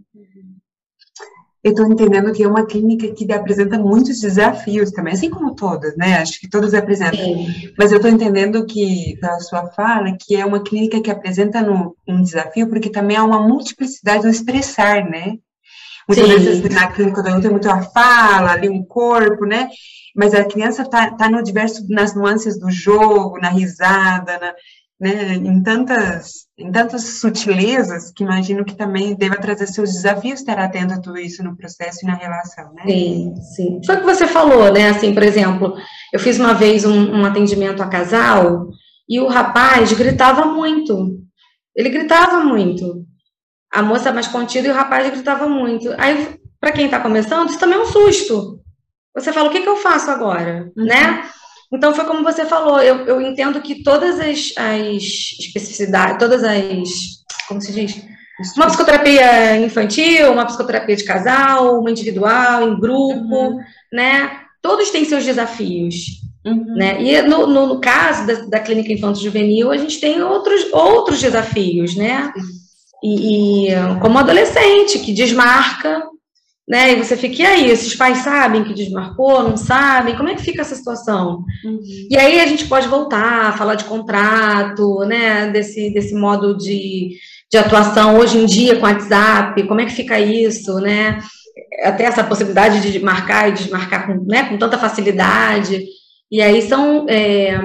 Eu 1.64 1.70
estou 1.72 1.90
entendendo 1.90 2.30
que 2.32 2.42
é 2.42 2.48
uma 2.48 2.66
clínica 2.66 3.10
que 3.12 3.32
apresenta 3.32 3.78
muitos 3.78 4.20
desafios 4.20 4.90
também, 4.90 5.14
assim 5.14 5.30
como 5.30 5.54
todas, 5.54 5.96
né? 5.96 6.18
Acho 6.18 6.38
que 6.38 6.48
todas 6.48 6.74
apresentam. 6.74 7.18
Sim. 7.18 7.72
Mas 7.76 7.90
eu 7.90 7.96
estou 7.96 8.10
entendendo 8.10 8.64
que, 8.66 9.16
pela 9.18 9.40
sua 9.40 9.66
fala, 9.68 10.14
que 10.20 10.36
é 10.36 10.44
uma 10.44 10.62
clínica 10.62 11.00
que 11.00 11.10
apresenta 11.10 11.62
no, 11.62 11.96
um 12.06 12.22
desafio, 12.22 12.68
porque 12.68 12.90
também 12.90 13.16
há 13.16 13.24
uma 13.24 13.40
multiplicidade 13.40 14.24
no 14.24 14.30
expressar, 14.30 15.08
né? 15.08 15.38
Muitas 16.08 16.26
Sim. 16.26 16.38
vezes 16.38 16.74
na 16.74 16.90
clínica 16.90 17.22
do 17.22 17.40
tem 17.40 17.50
muito 17.50 17.68
a 17.68 17.82
fala, 17.82 18.52
ali 18.52 18.68
um 18.68 18.82
corpo, 18.82 19.44
né? 19.44 19.68
Mas 20.16 20.32
a 20.32 20.42
criança 20.42 20.82
está 20.82 21.10
tá 21.10 21.28
no 21.28 21.42
diverso, 21.42 21.84
nas 21.88 22.14
nuances 22.14 22.58
do 22.58 22.70
jogo, 22.70 23.38
na 23.38 23.50
risada, 23.50 24.38
na, 24.38 24.54
né? 24.98 25.34
Em 25.34 25.62
tantas, 25.62 26.46
em 26.56 26.72
tantas 26.72 27.20
sutilezas 27.20 28.10
que 28.10 28.24
imagino 28.24 28.64
que 28.64 28.74
também 28.74 29.14
deva 29.14 29.36
trazer 29.36 29.66
seus 29.66 29.92
desafios 29.92 30.40
estar 30.40 30.58
atento 30.58 30.94
a 30.94 31.00
tudo 31.00 31.18
isso 31.18 31.44
no 31.44 31.56
processo 31.56 32.00
e 32.02 32.06
na 32.06 32.14
relação, 32.14 32.72
né? 32.72 32.82
Sim, 32.86 33.34
sim. 33.54 33.80
Foi 33.84 33.96
o 33.96 34.00
que 34.00 34.06
você 34.06 34.26
falou, 34.26 34.72
né? 34.72 34.88
Assim, 34.88 35.12
por 35.12 35.22
exemplo, 35.22 35.74
eu 36.12 36.18
fiz 36.18 36.38
uma 36.38 36.54
vez 36.54 36.86
um, 36.86 37.12
um 37.12 37.24
atendimento 37.26 37.82
a 37.82 37.86
casal 37.86 38.68
e 39.08 39.20
o 39.20 39.28
rapaz 39.28 39.92
gritava 39.92 40.46
muito. 40.46 41.18
Ele 41.76 41.90
gritava 41.90 42.42
muito 42.42 43.06
a 43.70 43.82
moça 43.82 44.12
mais 44.12 44.26
contida 44.26 44.68
e 44.68 44.70
o 44.70 44.74
rapaz 44.74 45.08
gritava 45.10 45.48
muito. 45.48 45.94
Aí, 45.98 46.36
para 46.60 46.72
quem 46.72 46.86
está 46.86 47.00
começando, 47.00 47.48
isso 47.48 47.58
também 47.58 47.78
é 47.78 47.82
um 47.82 47.86
susto. 47.86 48.60
Você 49.14 49.32
fala, 49.32 49.48
o 49.48 49.52
que, 49.52 49.60
que 49.60 49.68
eu 49.68 49.76
faço 49.76 50.10
agora? 50.10 50.70
Uhum. 50.76 50.84
Né? 50.84 51.24
Então, 51.72 51.94
foi 51.94 52.04
como 52.04 52.24
você 52.24 52.46
falou, 52.46 52.80
eu, 52.80 53.04
eu 53.06 53.20
entendo 53.20 53.60
que 53.60 53.82
todas 53.82 54.18
as, 54.18 54.52
as 54.56 55.02
especificidades, 55.38 56.18
todas 56.18 56.42
as. 56.42 56.88
Como 57.46 57.60
se 57.60 57.72
diz? 57.72 58.02
Uma 58.56 58.66
psicoterapia 58.66 59.56
infantil, 59.56 60.32
uma 60.32 60.46
psicoterapia 60.46 60.96
de 60.96 61.04
casal, 61.04 61.80
uma 61.80 61.90
individual, 61.90 62.62
em 62.62 62.78
grupo, 62.78 63.34
uhum. 63.34 63.60
né? 63.92 64.30
Todos 64.62 64.90
têm 64.90 65.04
seus 65.04 65.24
desafios. 65.24 66.22
Uhum. 66.46 66.74
Né? 66.76 67.02
E 67.02 67.22
no, 67.22 67.46
no, 67.46 67.66
no 67.66 67.80
caso 67.80 68.26
da, 68.26 68.34
da 68.46 68.60
clínica 68.60 68.92
infanto-juvenil, 68.92 69.70
a 69.70 69.76
gente 69.76 70.00
tem 70.00 70.22
outros, 70.22 70.72
outros 70.72 71.20
desafios, 71.20 71.96
né? 71.96 72.32
Uhum 72.34 72.67
e, 73.02 73.70
e 73.70 74.00
como 74.00 74.18
adolescente 74.18 74.98
que 74.98 75.12
desmarca 75.12 76.02
né? 76.68 76.92
E 76.92 77.02
você 77.02 77.16
fica, 77.16 77.42
e 77.42 77.46
aí, 77.46 77.70
esses 77.70 77.96
pais 77.96 78.18
sabem 78.18 78.62
que 78.62 78.74
desmarcou, 78.74 79.42
não 79.42 79.56
sabem? 79.56 80.14
Como 80.14 80.28
é 80.28 80.34
que 80.34 80.42
fica 80.42 80.60
essa 80.60 80.74
situação? 80.74 81.42
Uhum. 81.64 81.80
E 82.10 82.16
aí 82.18 82.38
a 82.38 82.46
gente 82.46 82.66
pode 82.66 82.86
voltar, 82.88 83.56
falar 83.56 83.74
de 83.74 83.84
contrato, 83.84 84.98
né? 85.06 85.46
Desse, 85.46 85.90
desse 85.90 86.14
modo 86.14 86.58
de, 86.58 87.16
de 87.50 87.56
atuação 87.56 88.18
hoje 88.18 88.36
em 88.36 88.44
dia 88.44 88.76
com 88.76 88.82
o 88.84 88.88
WhatsApp, 88.88 89.62
como 89.62 89.80
é 89.80 89.86
que 89.86 89.92
fica 89.92 90.20
isso, 90.20 90.74
né? 90.74 91.18
Até 91.82 92.04
essa 92.04 92.22
possibilidade 92.22 92.82
de 92.82 92.98
marcar 92.98 93.48
e 93.48 93.52
desmarcar 93.52 94.06
com, 94.06 94.22
né, 94.26 94.44
com 94.44 94.58
tanta 94.58 94.76
facilidade. 94.76 95.86
E 96.30 96.42
aí 96.42 96.60
são 96.60 97.06
é, 97.08 97.58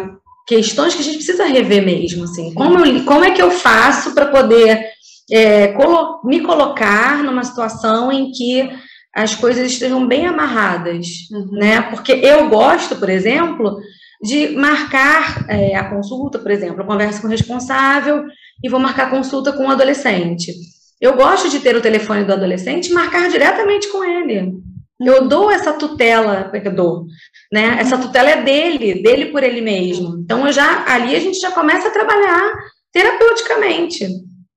questões 0.48 0.96
que 0.96 1.02
a 1.02 1.04
gente 1.04 1.18
precisa 1.18 1.46
rever 1.46 1.84
mesmo, 1.84 2.24
assim. 2.24 2.54
Como, 2.54 2.86
eu, 2.86 3.04
como 3.04 3.26
é 3.26 3.32
que 3.32 3.42
eu 3.42 3.52
faço 3.52 4.14
para 4.14 4.28
poder 4.28 4.93
é, 5.32 5.70
colo 5.70 6.22
me 6.24 6.42
colocar 6.42 7.24
numa 7.24 7.44
situação 7.44 8.12
em 8.12 8.32
que 8.32 8.70
as 9.14 9.36
coisas 9.36 9.72
estejam 9.72 10.08
bem 10.08 10.26
amarradas, 10.26 11.08
uhum. 11.32 11.52
né? 11.52 11.82
Porque 11.84 12.14
eu 12.14 12.50
gosto, 12.50 12.96
por 12.96 13.10
exemplo, 13.10 13.78
de 14.22 14.50
marcar 14.56 15.46
é, 15.50 15.76
a 15.76 15.90
consulta, 15.90 16.40
por 16.40 16.50
exemplo, 16.50 16.82
eu 16.82 16.86
converso 16.86 17.22
com 17.22 17.28
o 17.28 17.30
responsável 17.30 18.24
e 18.64 18.70
vou 18.70 18.80
marcar 18.80 19.12
consulta 19.12 19.54
com 19.54 19.68
o 19.68 19.72
adolescente. 19.72 20.52
Eu 21.00 21.16
gosto 21.16 21.50
de 21.50 21.60
ter 21.60 21.76
o 21.76 21.82
telefone 21.82 22.24
do 22.24 22.34
adolescente 22.34 22.88
e 22.88 22.94
marcar 22.94 23.30
diretamente 23.30 23.92
com 23.92 24.04
ele. 24.04 24.54
Eu 25.02 25.28
dou 25.28 25.52
essa 25.52 25.74
tutela, 25.74 26.50
eu 26.54 26.76
dou, 26.76 27.06
né? 27.52 27.78
Essa 27.80 27.98
tutela 27.98 28.30
é 28.30 28.42
dele, 28.42 29.04
dele 29.04 29.26
por 29.26 29.44
ele 29.44 29.60
mesmo. 29.60 30.18
Então, 30.24 30.48
eu 30.48 30.54
já 30.54 30.86
ali 30.88 31.16
a 31.16 31.20
gente 31.20 31.40
já 31.40 31.52
começa 31.52 31.90
a 31.90 31.92
trabalhar 31.92 32.54
terapeuticamente. 32.92 34.08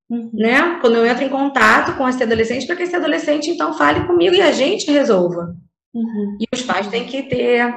Uhum. 0.08 0.30
Né? 0.32 0.78
Quando 0.80 0.96
eu 0.96 1.06
entro 1.06 1.24
em 1.24 1.28
contato 1.28 1.96
com 1.96 2.08
esse 2.08 2.22
adolescente, 2.22 2.66
para 2.66 2.76
que 2.76 2.84
esse 2.84 2.94
adolescente 2.94 3.50
então 3.50 3.74
fale 3.74 4.06
comigo 4.06 4.34
e 4.34 4.42
a 4.42 4.52
gente 4.52 4.90
resolva. 4.90 5.54
Uhum. 5.92 6.38
E 6.40 6.44
os 6.54 6.62
pais 6.62 6.86
têm 6.86 7.06
que 7.06 7.22
ter 7.22 7.74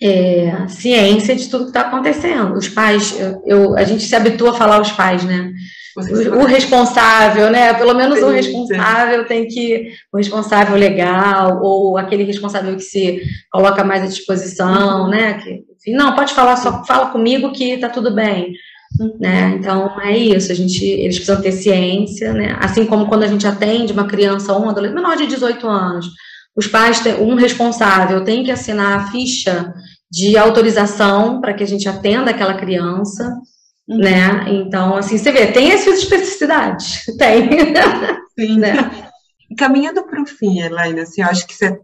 é, 0.00 0.66
ciência 0.68 1.34
de 1.34 1.48
tudo 1.48 1.64
que 1.64 1.70
está 1.70 1.82
acontecendo. 1.82 2.54
Os 2.54 2.68
pais, 2.68 3.18
eu, 3.18 3.42
eu, 3.44 3.76
a 3.76 3.84
gente 3.84 4.04
se 4.04 4.14
habitua 4.14 4.50
a 4.50 4.54
falar 4.54 4.80
os 4.80 4.92
pais, 4.92 5.24
né? 5.24 5.52
O, 5.96 6.42
o 6.42 6.44
responsável, 6.44 7.50
né? 7.50 7.72
Pelo 7.74 7.94
menos 7.94 8.20
o 8.20 8.28
responsável 8.28 9.26
tem 9.26 9.46
que. 9.46 9.92
O 10.12 10.16
responsável 10.16 10.76
legal, 10.76 11.60
ou 11.62 11.96
aquele 11.96 12.24
responsável 12.24 12.74
que 12.74 12.82
se 12.82 13.22
coloca 13.50 13.84
mais 13.84 14.02
à 14.02 14.06
disposição, 14.06 15.04
uhum. 15.04 15.08
né? 15.08 15.34
Que, 15.34 15.64
enfim, 15.76 15.92
não, 15.92 16.14
pode 16.14 16.34
falar, 16.34 16.56
só 16.56 16.84
fala 16.84 17.06
comigo 17.06 17.52
que 17.52 17.78
tá 17.78 17.88
tudo 17.88 18.12
bem. 18.12 18.52
Né? 19.18 19.56
Então 19.58 20.00
é 20.00 20.16
isso, 20.16 20.52
a 20.52 20.54
gente, 20.54 20.84
eles 20.84 21.16
precisam 21.16 21.42
ter 21.42 21.50
ciência, 21.50 22.32
né? 22.32 22.56
Assim 22.60 22.86
como 22.86 23.08
quando 23.08 23.24
a 23.24 23.26
gente 23.26 23.46
atende 23.46 23.92
uma 23.92 24.06
criança 24.06 24.52
ou 24.52 24.64
um 24.64 24.68
adolescente 24.68 24.94
menor 24.96 25.16
de 25.16 25.26
18 25.26 25.66
anos, 25.66 26.06
os 26.56 26.68
pais, 26.68 27.00
têm, 27.00 27.14
um 27.14 27.34
responsável 27.34 28.22
tem 28.22 28.44
que 28.44 28.52
assinar 28.52 29.00
a 29.00 29.06
ficha 29.10 29.74
de 30.10 30.36
autorização 30.38 31.40
para 31.40 31.52
que 31.52 31.64
a 31.64 31.66
gente 31.66 31.88
atenda 31.88 32.30
aquela 32.30 32.54
criança, 32.54 33.36
uhum. 33.88 33.98
né? 33.98 34.46
Então, 34.48 34.96
assim, 34.96 35.18
você 35.18 35.32
vê, 35.32 35.48
tem 35.48 35.72
as 35.72 35.80
suas 35.80 35.98
especificidades, 35.98 37.04
tem. 37.18 37.48
Sim. 38.38 38.58
né? 38.58 39.08
Caminhando 39.58 40.04
para 40.04 40.22
o 40.22 40.26
fim, 40.26 40.60
Elaine, 40.60 41.00
assim, 41.00 41.22
eu 41.22 41.28
acho 41.28 41.46
que 41.46 41.54
você 41.54 41.76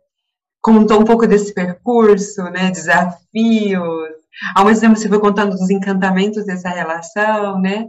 contou 0.62 1.00
um 1.00 1.04
pouco 1.04 1.26
desse 1.26 1.52
percurso, 1.52 2.44
né? 2.44 2.70
Desafios, 2.70 4.19
ao 4.54 4.64
mesmo 4.64 4.80
tempo, 4.80 4.96
você 4.96 5.08
foi 5.08 5.20
contando 5.20 5.50
dos 5.52 5.70
encantamentos 5.70 6.44
dessa 6.44 6.68
relação, 6.68 7.60
né? 7.60 7.86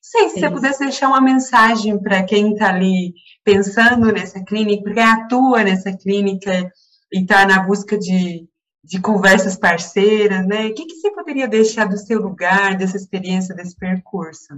Sei 0.00 0.28
se 0.28 0.38
você 0.38 0.50
pudesse 0.50 0.80
deixar 0.80 1.08
uma 1.08 1.20
mensagem 1.20 1.98
para 1.98 2.22
quem 2.22 2.52
está 2.52 2.68
ali 2.68 3.14
pensando 3.42 4.12
nessa 4.12 4.44
clínica, 4.44 4.82
porque 4.84 5.00
atua 5.00 5.64
nessa 5.64 5.96
clínica 5.96 6.70
e 7.12 7.20
está 7.22 7.46
na 7.46 7.60
busca 7.60 7.96
de, 7.98 8.46
de 8.84 9.00
conversas 9.00 9.56
parceiras, 9.56 10.46
né? 10.46 10.66
O 10.66 10.74
que, 10.74 10.84
que 10.86 10.94
você 10.94 11.10
poderia 11.10 11.48
deixar 11.48 11.86
do 11.86 11.96
seu 11.96 12.20
lugar, 12.20 12.76
dessa 12.76 12.96
experiência, 12.96 13.54
desse 13.54 13.76
percurso? 13.76 14.54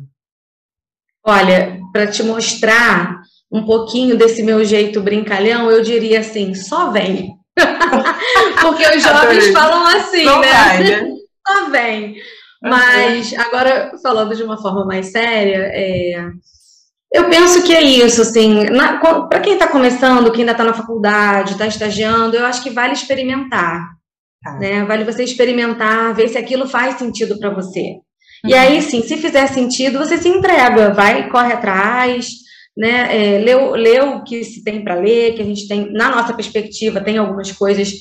Olha, 1.25 1.81
para 1.93 2.07
te 2.07 2.23
mostrar 2.23 3.21
um 3.51 3.65
pouquinho 3.65 4.17
desse 4.17 4.43
meu 4.43 4.65
jeito 4.65 5.01
brincalhão, 5.01 5.71
eu 5.71 5.83
diria 5.83 6.21
assim: 6.21 6.55
só 6.55 6.91
vem. 6.91 7.37
Porque 8.61 8.85
os 8.97 9.03
jovens 9.03 9.49
falam 9.49 9.87
assim, 9.87 10.25
né? 10.25 10.53
Vai, 10.53 10.85
né? 10.85 11.15
Tá 11.47 11.69
bem. 11.71 12.17
Mas 12.63 13.33
agora, 13.35 13.93
falando 14.03 14.35
de 14.35 14.43
uma 14.43 14.61
forma 14.61 14.85
mais 14.85 15.13
séria, 15.13 15.71
é, 15.73 16.31
eu 17.13 17.29
penso 17.29 17.63
que 17.63 17.75
é 17.75 17.83
isso, 17.83 18.23
assim, 18.23 18.65
para 19.29 19.41
quem 19.41 19.55
está 19.55 19.69
começando, 19.69 20.31
quem 20.33 20.41
ainda 20.41 20.53
está 20.53 20.65
na 20.65 20.75
faculdade, 20.75 21.53
está 21.53 21.67
estagiando, 21.67 22.37
eu 22.37 22.45
acho 22.45 22.63
que 22.63 22.71
vale 22.71 22.93
experimentar, 22.93 23.91
tá. 24.43 24.53
né? 24.59 24.85
Vale 24.85 25.05
você 25.05 25.23
experimentar, 25.23 26.15
ver 26.15 26.29
se 26.29 26.39
aquilo 26.39 26.67
faz 26.67 26.99
sentido 26.99 27.39
para 27.39 27.51
você. 27.51 27.99
Uhum. 28.45 28.51
E 28.51 28.55
aí, 28.55 28.83
sim, 28.83 29.03
se 29.03 29.17
fizer 29.17 29.47
sentido, 29.47 29.99
você 29.99 30.19
se 30.19 30.29
entrega, 30.29 30.93
vai, 30.93 31.29
corre 31.29 31.53
atrás, 31.53 32.29
né? 32.77 33.37
É, 33.37 33.39
lê, 33.39 33.55
lê 33.55 34.01
o 34.01 34.25
que 34.25 34.43
se 34.45 34.65
tem 34.65 34.83
para 34.83 34.97
ler, 34.97 35.35
que 35.35 35.43
a 35.43 35.47
gente 35.47 35.69
tem, 35.69 35.93
na 35.93 36.11
nossa 36.11 36.35
perspectiva, 36.35 37.01
tem 37.01 37.19
algumas 37.19 37.53
coisas 37.53 37.93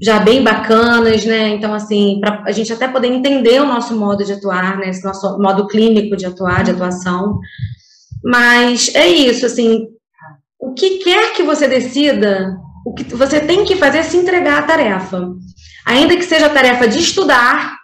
já 0.00 0.18
bem 0.18 0.42
bacanas, 0.42 1.24
né? 1.24 1.48
Então, 1.48 1.72
assim, 1.74 2.18
para 2.20 2.42
a 2.46 2.52
gente 2.52 2.72
até 2.72 2.88
poder 2.88 3.08
entender 3.08 3.60
o 3.60 3.66
nosso 3.66 3.96
modo 3.96 4.24
de 4.24 4.32
atuar, 4.32 4.78
né? 4.78 4.90
Esse 4.90 5.04
nosso 5.04 5.38
modo 5.38 5.66
clínico 5.66 6.16
de 6.16 6.26
atuar, 6.26 6.64
de 6.64 6.70
atuação. 6.70 7.38
Mas 8.22 8.94
é 8.94 9.06
isso, 9.06 9.46
assim, 9.46 9.86
o 10.58 10.74
que 10.74 10.98
quer 10.98 11.32
que 11.34 11.42
você 11.42 11.66
decida, 11.66 12.56
o 12.84 12.92
que 12.92 13.04
você 13.14 13.40
tem 13.40 13.64
que 13.64 13.76
fazer 13.76 13.98
é 13.98 14.02
se 14.02 14.16
entregar 14.16 14.58
à 14.58 14.66
tarefa. 14.66 15.32
Ainda 15.86 16.16
que 16.16 16.24
seja 16.24 16.46
a 16.46 16.50
tarefa 16.50 16.86
de 16.86 16.98
estudar, 16.98 17.78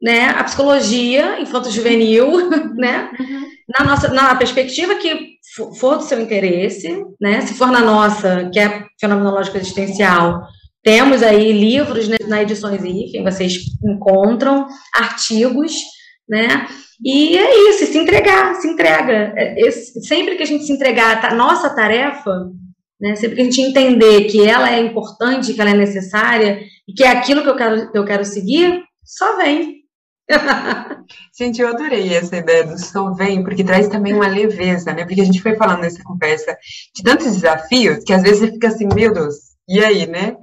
né, 0.00 0.28
a 0.30 0.44
psicologia 0.44 1.40
infanto-juvenil, 1.40 2.50
né, 2.76 3.10
uhum. 3.18 3.46
na 3.78 3.84
nossa 3.84 4.08
na 4.08 4.34
perspectiva 4.34 4.94
que 4.96 5.34
for 5.78 5.96
do 5.96 6.04
seu 6.04 6.20
interesse, 6.20 7.04
né, 7.20 7.40
se 7.40 7.54
for 7.54 7.70
na 7.70 7.80
nossa, 7.80 8.48
que 8.52 8.58
é 8.58 8.84
fenomenológica 9.00 9.58
existencial, 9.58 10.46
temos 10.84 11.22
aí 11.22 11.50
livros 11.50 12.06
né, 12.06 12.18
na 12.28 12.42
Edições 12.42 12.84
IFEM, 12.84 13.24
vocês 13.24 13.54
encontram 13.82 14.68
artigos, 14.94 15.72
né? 16.28 16.68
E 17.02 17.36
é 17.36 17.70
isso, 17.70 17.86
se 17.86 17.98
entregar, 17.98 18.54
se 18.56 18.68
entrega. 18.68 19.32
É, 19.34 19.70
sempre 19.70 20.36
que 20.36 20.42
a 20.42 20.46
gente 20.46 20.64
se 20.64 20.72
entregar 20.72 21.24
a 21.24 21.34
nossa 21.34 21.74
tarefa, 21.74 22.50
né, 23.00 23.16
sempre 23.16 23.36
que 23.36 23.42
a 23.42 23.44
gente 23.44 23.60
entender 23.62 24.24
que 24.24 24.46
ela 24.46 24.70
é 24.70 24.80
importante, 24.80 25.54
que 25.54 25.60
ela 25.60 25.70
é 25.70 25.74
necessária, 25.74 26.60
e 26.86 26.92
que 26.92 27.02
é 27.02 27.08
aquilo 27.08 27.42
que 27.42 27.48
eu 27.48 27.56
quero, 27.56 27.90
que 27.90 27.98
eu 27.98 28.04
quero 28.04 28.24
seguir, 28.24 28.82
só 29.02 29.38
vem. 29.38 29.82
gente, 31.38 31.60
eu 31.60 31.68
adorei 31.68 32.14
essa 32.14 32.36
ideia 32.36 32.66
do 32.66 32.78
só 32.78 33.12
vem, 33.12 33.42
porque 33.42 33.64
traz 33.64 33.88
também 33.88 34.12
uma 34.12 34.28
leveza, 34.28 34.92
né? 34.92 35.04
Porque 35.04 35.20
a 35.20 35.24
gente 35.24 35.42
foi 35.42 35.56
falando 35.56 35.80
nessa 35.80 36.02
conversa 36.02 36.56
de 36.94 37.02
tantos 37.02 37.32
desafios 37.32 38.04
que 38.04 38.12
às 38.12 38.22
vezes 38.22 38.40
você 38.40 38.52
fica 38.52 38.68
assim, 38.68 38.86
meu 38.94 39.12
Deus, 39.12 39.53
e 39.68 39.82
aí, 39.82 40.06
né? 40.06 40.36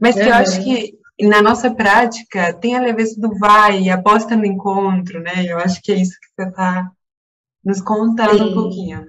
Mas 0.00 0.14
que 0.14 0.20
eu 0.20 0.34
acho 0.34 0.62
que 0.62 0.94
na 1.20 1.40
nossa 1.40 1.74
prática 1.74 2.52
tem 2.52 2.76
a 2.76 2.80
leveza 2.80 3.18
do 3.20 3.38
vai, 3.38 3.88
aposta 3.88 4.36
no 4.36 4.44
encontro, 4.44 5.20
né? 5.20 5.44
Eu 5.46 5.58
acho 5.58 5.80
que 5.82 5.92
é 5.92 5.96
isso 5.96 6.12
que 6.20 6.42
você 6.42 6.48
está 6.48 6.90
nos 7.64 7.80
contando 7.80 8.38
Sim. 8.38 8.50
um 8.50 8.54
pouquinho. 8.54 9.06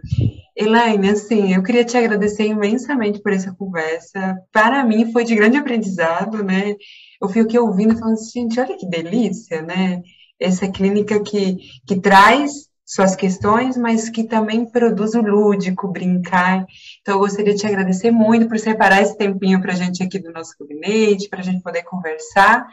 Elaine, 0.56 1.10
assim, 1.10 1.54
eu 1.54 1.62
queria 1.62 1.86
te 1.86 1.96
agradecer 1.96 2.48
imensamente 2.48 3.22
por 3.22 3.32
essa 3.32 3.54
conversa. 3.54 4.36
Para 4.52 4.84
mim 4.84 5.12
foi 5.12 5.24
de 5.24 5.36
grande 5.36 5.58
aprendizado, 5.58 6.44
né? 6.44 6.76
Eu 7.22 7.30
fiquei 7.30 7.60
ouvindo 7.60 7.94
e 7.94 7.98
falando 7.98 8.14
assim, 8.14 8.42
gente, 8.42 8.60
olha 8.60 8.76
que 8.76 8.90
delícia, 8.90 9.62
né? 9.62 10.02
Essa 10.40 10.68
clínica 10.68 11.22
que, 11.22 11.58
que 11.86 12.00
traz 12.00 12.67
suas 12.88 13.18
questões, 13.18 13.76
mas 13.76 14.08
que 14.08 14.24
também 14.24 14.66
produz 14.66 15.14
o 15.14 15.22
lúdico, 15.22 15.90
brincar. 15.90 16.66
Então, 17.02 17.16
eu 17.16 17.20
gostaria 17.20 17.54
de 17.54 17.60
te 17.60 17.68
agradecer 17.68 18.12
muito 18.12 18.48
por 18.48 18.58
separar 18.58 19.02
esse 19.02 19.18
tempinho 19.18 19.62
para 19.62 19.74
a 19.74 19.76
gente 19.76 20.02
aqui 20.02 20.18
do 20.18 20.32
nosso 20.32 20.54
gabinete, 20.58 21.28
para 21.28 21.42
a 21.42 21.44
gente 21.44 21.62
poder 21.62 21.84
conversar. 21.84 22.66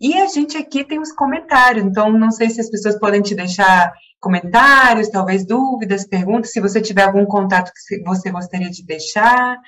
E 0.00 0.14
a 0.14 0.28
gente 0.28 0.56
aqui 0.56 0.84
tem 0.84 1.00
os 1.00 1.10
comentários, 1.10 1.84
então 1.84 2.12
não 2.12 2.30
sei 2.30 2.48
se 2.48 2.60
as 2.60 2.70
pessoas 2.70 2.96
podem 3.00 3.20
te 3.20 3.34
deixar 3.34 3.92
comentários, 4.20 5.08
talvez 5.08 5.44
dúvidas, 5.44 6.06
perguntas, 6.06 6.52
se 6.52 6.60
você 6.60 6.80
tiver 6.80 7.02
algum 7.02 7.26
contato 7.26 7.72
que 7.72 8.04
você 8.04 8.30
gostaria 8.30 8.70
de 8.70 8.86
deixar. 8.86 9.58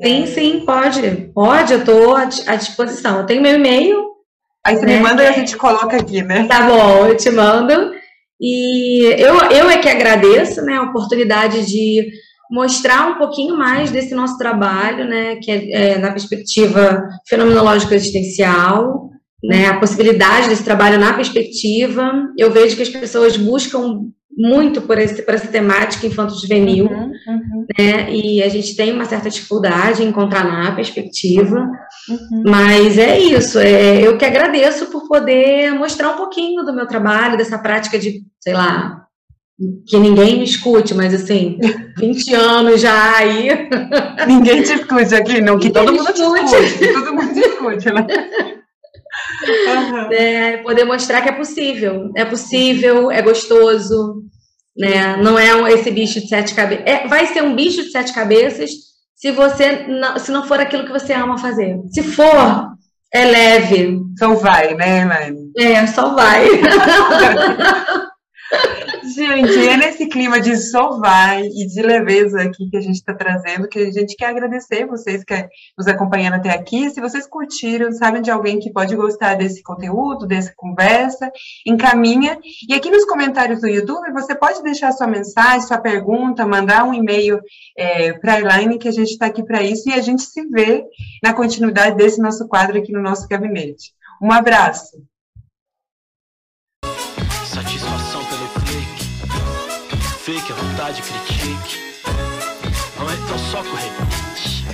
Sim, 0.00 0.22
é... 0.22 0.26
sim, 0.26 0.62
pode. 0.64 1.32
Pode, 1.34 1.72
eu 1.72 1.80
estou 1.80 2.14
à 2.14 2.26
disposição. 2.54 3.18
Eu 3.18 3.26
tenho 3.26 3.42
meu 3.42 3.56
e-mail. 3.56 4.12
Aí 4.64 4.76
você 4.76 4.86
né? 4.86 4.98
me 4.98 5.02
manda 5.02 5.24
e 5.24 5.26
a 5.26 5.32
gente 5.32 5.56
coloca 5.56 5.96
aqui, 5.96 6.22
né? 6.22 6.46
Tá 6.46 6.68
bom, 6.68 7.06
eu 7.06 7.16
te 7.16 7.28
mando. 7.28 8.00
E 8.42 9.04
eu, 9.22 9.36
eu 9.50 9.70
é 9.70 9.78
que 9.78 9.88
agradeço 9.88 10.60
né, 10.62 10.74
a 10.74 10.82
oportunidade 10.82 11.64
de 11.64 12.10
mostrar 12.50 13.08
um 13.08 13.18
pouquinho 13.18 13.56
mais 13.56 13.92
desse 13.92 14.14
nosso 14.14 14.36
trabalho, 14.36 15.06
né, 15.06 15.36
que 15.36 15.50
é, 15.50 15.92
é 15.92 15.98
na 15.98 16.10
perspectiva 16.10 17.08
fenomenológica 17.28 17.94
existencial, 17.94 19.10
né, 19.44 19.68
a 19.68 19.78
possibilidade 19.78 20.48
desse 20.48 20.64
trabalho 20.64 20.98
na 20.98 21.14
perspectiva. 21.14 22.12
Eu 22.36 22.50
vejo 22.50 22.74
que 22.74 22.82
as 22.82 22.88
pessoas 22.88 23.36
buscam 23.36 24.08
muito 24.36 24.80
por, 24.82 24.98
esse, 24.98 25.22
por 25.22 25.34
essa 25.34 25.48
temática 25.48 26.06
infanto-juvenil, 26.06 26.86
uhum, 26.86 27.12
uhum. 27.26 27.66
né? 27.78 28.10
E 28.10 28.42
a 28.42 28.48
gente 28.48 28.74
tem 28.74 28.92
uma 28.92 29.04
certa 29.04 29.28
dificuldade 29.28 30.02
em 30.02 30.08
encontrar 30.08 30.44
na 30.44 30.72
perspectiva, 30.72 31.68
uhum. 32.08 32.42
mas 32.46 32.96
é 32.98 33.18
isso. 33.18 33.58
É, 33.58 34.00
eu 34.00 34.16
que 34.16 34.24
agradeço 34.24 34.86
por 34.86 35.06
poder 35.06 35.72
mostrar 35.74 36.10
um 36.10 36.16
pouquinho 36.16 36.64
do 36.64 36.72
meu 36.72 36.86
trabalho, 36.86 37.36
dessa 37.36 37.58
prática 37.58 37.98
de, 37.98 38.22
sei 38.40 38.54
lá, 38.54 39.02
que 39.86 39.98
ninguém 39.98 40.38
me 40.38 40.44
escute, 40.44 40.94
mas 40.94 41.14
assim, 41.14 41.58
20 41.98 42.34
anos 42.34 42.80
já 42.80 43.16
aí. 43.16 43.48
Ninguém 44.26 44.62
te 44.62 44.72
escute 44.72 45.14
aqui, 45.14 45.40
não, 45.40 45.58
que 45.58 45.70
todo 45.70 45.92
mundo 45.92 46.10
escute. 46.10 46.46
te 46.46 46.64
escute. 46.64 46.92
Todo 46.92 47.14
mundo 47.14 47.34
te 47.34 47.40
escute, 47.40 47.90
né? 47.92 48.06
Uhum. 49.42 50.12
É, 50.12 50.56
poder 50.58 50.84
mostrar 50.84 51.22
que 51.22 51.28
é 51.28 51.32
possível. 51.32 52.10
É 52.16 52.24
possível, 52.24 53.10
é 53.10 53.22
gostoso, 53.22 54.22
né? 54.76 55.16
Não 55.16 55.38
é 55.38 55.72
esse 55.72 55.90
bicho 55.90 56.20
de 56.20 56.28
sete 56.28 56.54
cabeças. 56.54 56.84
É, 56.86 57.06
vai 57.06 57.26
ser 57.26 57.42
um 57.42 57.54
bicho 57.54 57.82
de 57.82 57.90
sete 57.90 58.12
cabeças 58.12 58.70
se 59.14 59.30
você 59.30 59.86
não, 59.86 60.18
se 60.18 60.32
não 60.32 60.44
for 60.44 60.58
aquilo 60.60 60.84
que 60.84 60.92
você 60.92 61.12
ama 61.12 61.38
fazer. 61.38 61.78
Se 61.92 62.02
for, 62.02 62.72
é 63.12 63.24
leve. 63.24 64.00
Só 64.18 64.34
vai, 64.34 64.74
né, 64.74 65.02
Elaine? 65.02 65.52
É, 65.56 65.86
só 65.86 66.14
vai. 66.14 66.46
Gente, 69.14 69.68
é 69.68 69.76
nesse 69.76 70.06
clima 70.06 70.40
de 70.40 70.56
só 70.56 70.98
vai 70.98 71.42
e 71.42 71.66
de 71.66 71.82
leveza 71.82 72.40
aqui 72.40 72.70
que 72.70 72.76
a 72.76 72.80
gente 72.80 72.96
está 72.96 73.12
trazendo, 73.12 73.68
que 73.68 73.78
a 73.78 73.90
gente 73.90 74.16
quer 74.16 74.26
agradecer 74.26 74.86
vocês 74.86 75.24
que 75.24 75.34
nos 75.76 75.86
acompanhando 75.88 76.34
até 76.34 76.50
aqui. 76.50 76.88
Se 76.88 77.00
vocês 77.00 77.26
curtiram, 77.26 77.92
sabem 77.92 78.22
de 78.22 78.30
alguém 78.30 78.58
que 78.58 78.72
pode 78.72 78.94
gostar 78.94 79.34
desse 79.34 79.62
conteúdo, 79.62 80.26
dessa 80.26 80.52
conversa, 80.56 81.30
encaminha. 81.66 82.38
E 82.68 82.74
aqui 82.74 82.90
nos 82.90 83.04
comentários 83.04 83.60
do 83.60 83.68
YouTube, 83.68 84.12
você 84.12 84.34
pode 84.34 84.62
deixar 84.62 84.92
sua 84.92 85.06
mensagem, 85.06 85.62
sua 85.62 85.78
pergunta, 85.78 86.46
mandar 86.46 86.84
um 86.84 86.94
e-mail 86.94 87.40
é, 87.76 88.12
para 88.14 88.34
a 88.34 88.40
Elaine, 88.40 88.78
que 88.78 88.88
a 88.88 88.92
gente 88.92 89.10
está 89.10 89.26
aqui 89.26 89.44
para 89.44 89.62
isso, 89.62 89.88
e 89.88 89.92
a 89.92 90.00
gente 90.00 90.22
se 90.22 90.46
vê 90.48 90.84
na 91.22 91.34
continuidade 91.34 91.96
desse 91.96 92.20
nosso 92.20 92.46
quadro 92.46 92.78
aqui 92.78 92.92
no 92.92 93.02
nosso 93.02 93.26
gabinete. 93.28 93.92
Um 94.22 94.30
abraço. 94.30 95.11
Vontade 100.92 101.02
critique. 101.02 101.80
Não 102.98 103.10
é 103.10 103.16
tão 103.26 103.38
só 103.38 103.62
corrente. 103.62 104.66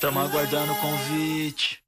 Tamo 0.00 0.20
aguardando 0.20 0.72
o 0.72 0.76
convite. 0.76 1.82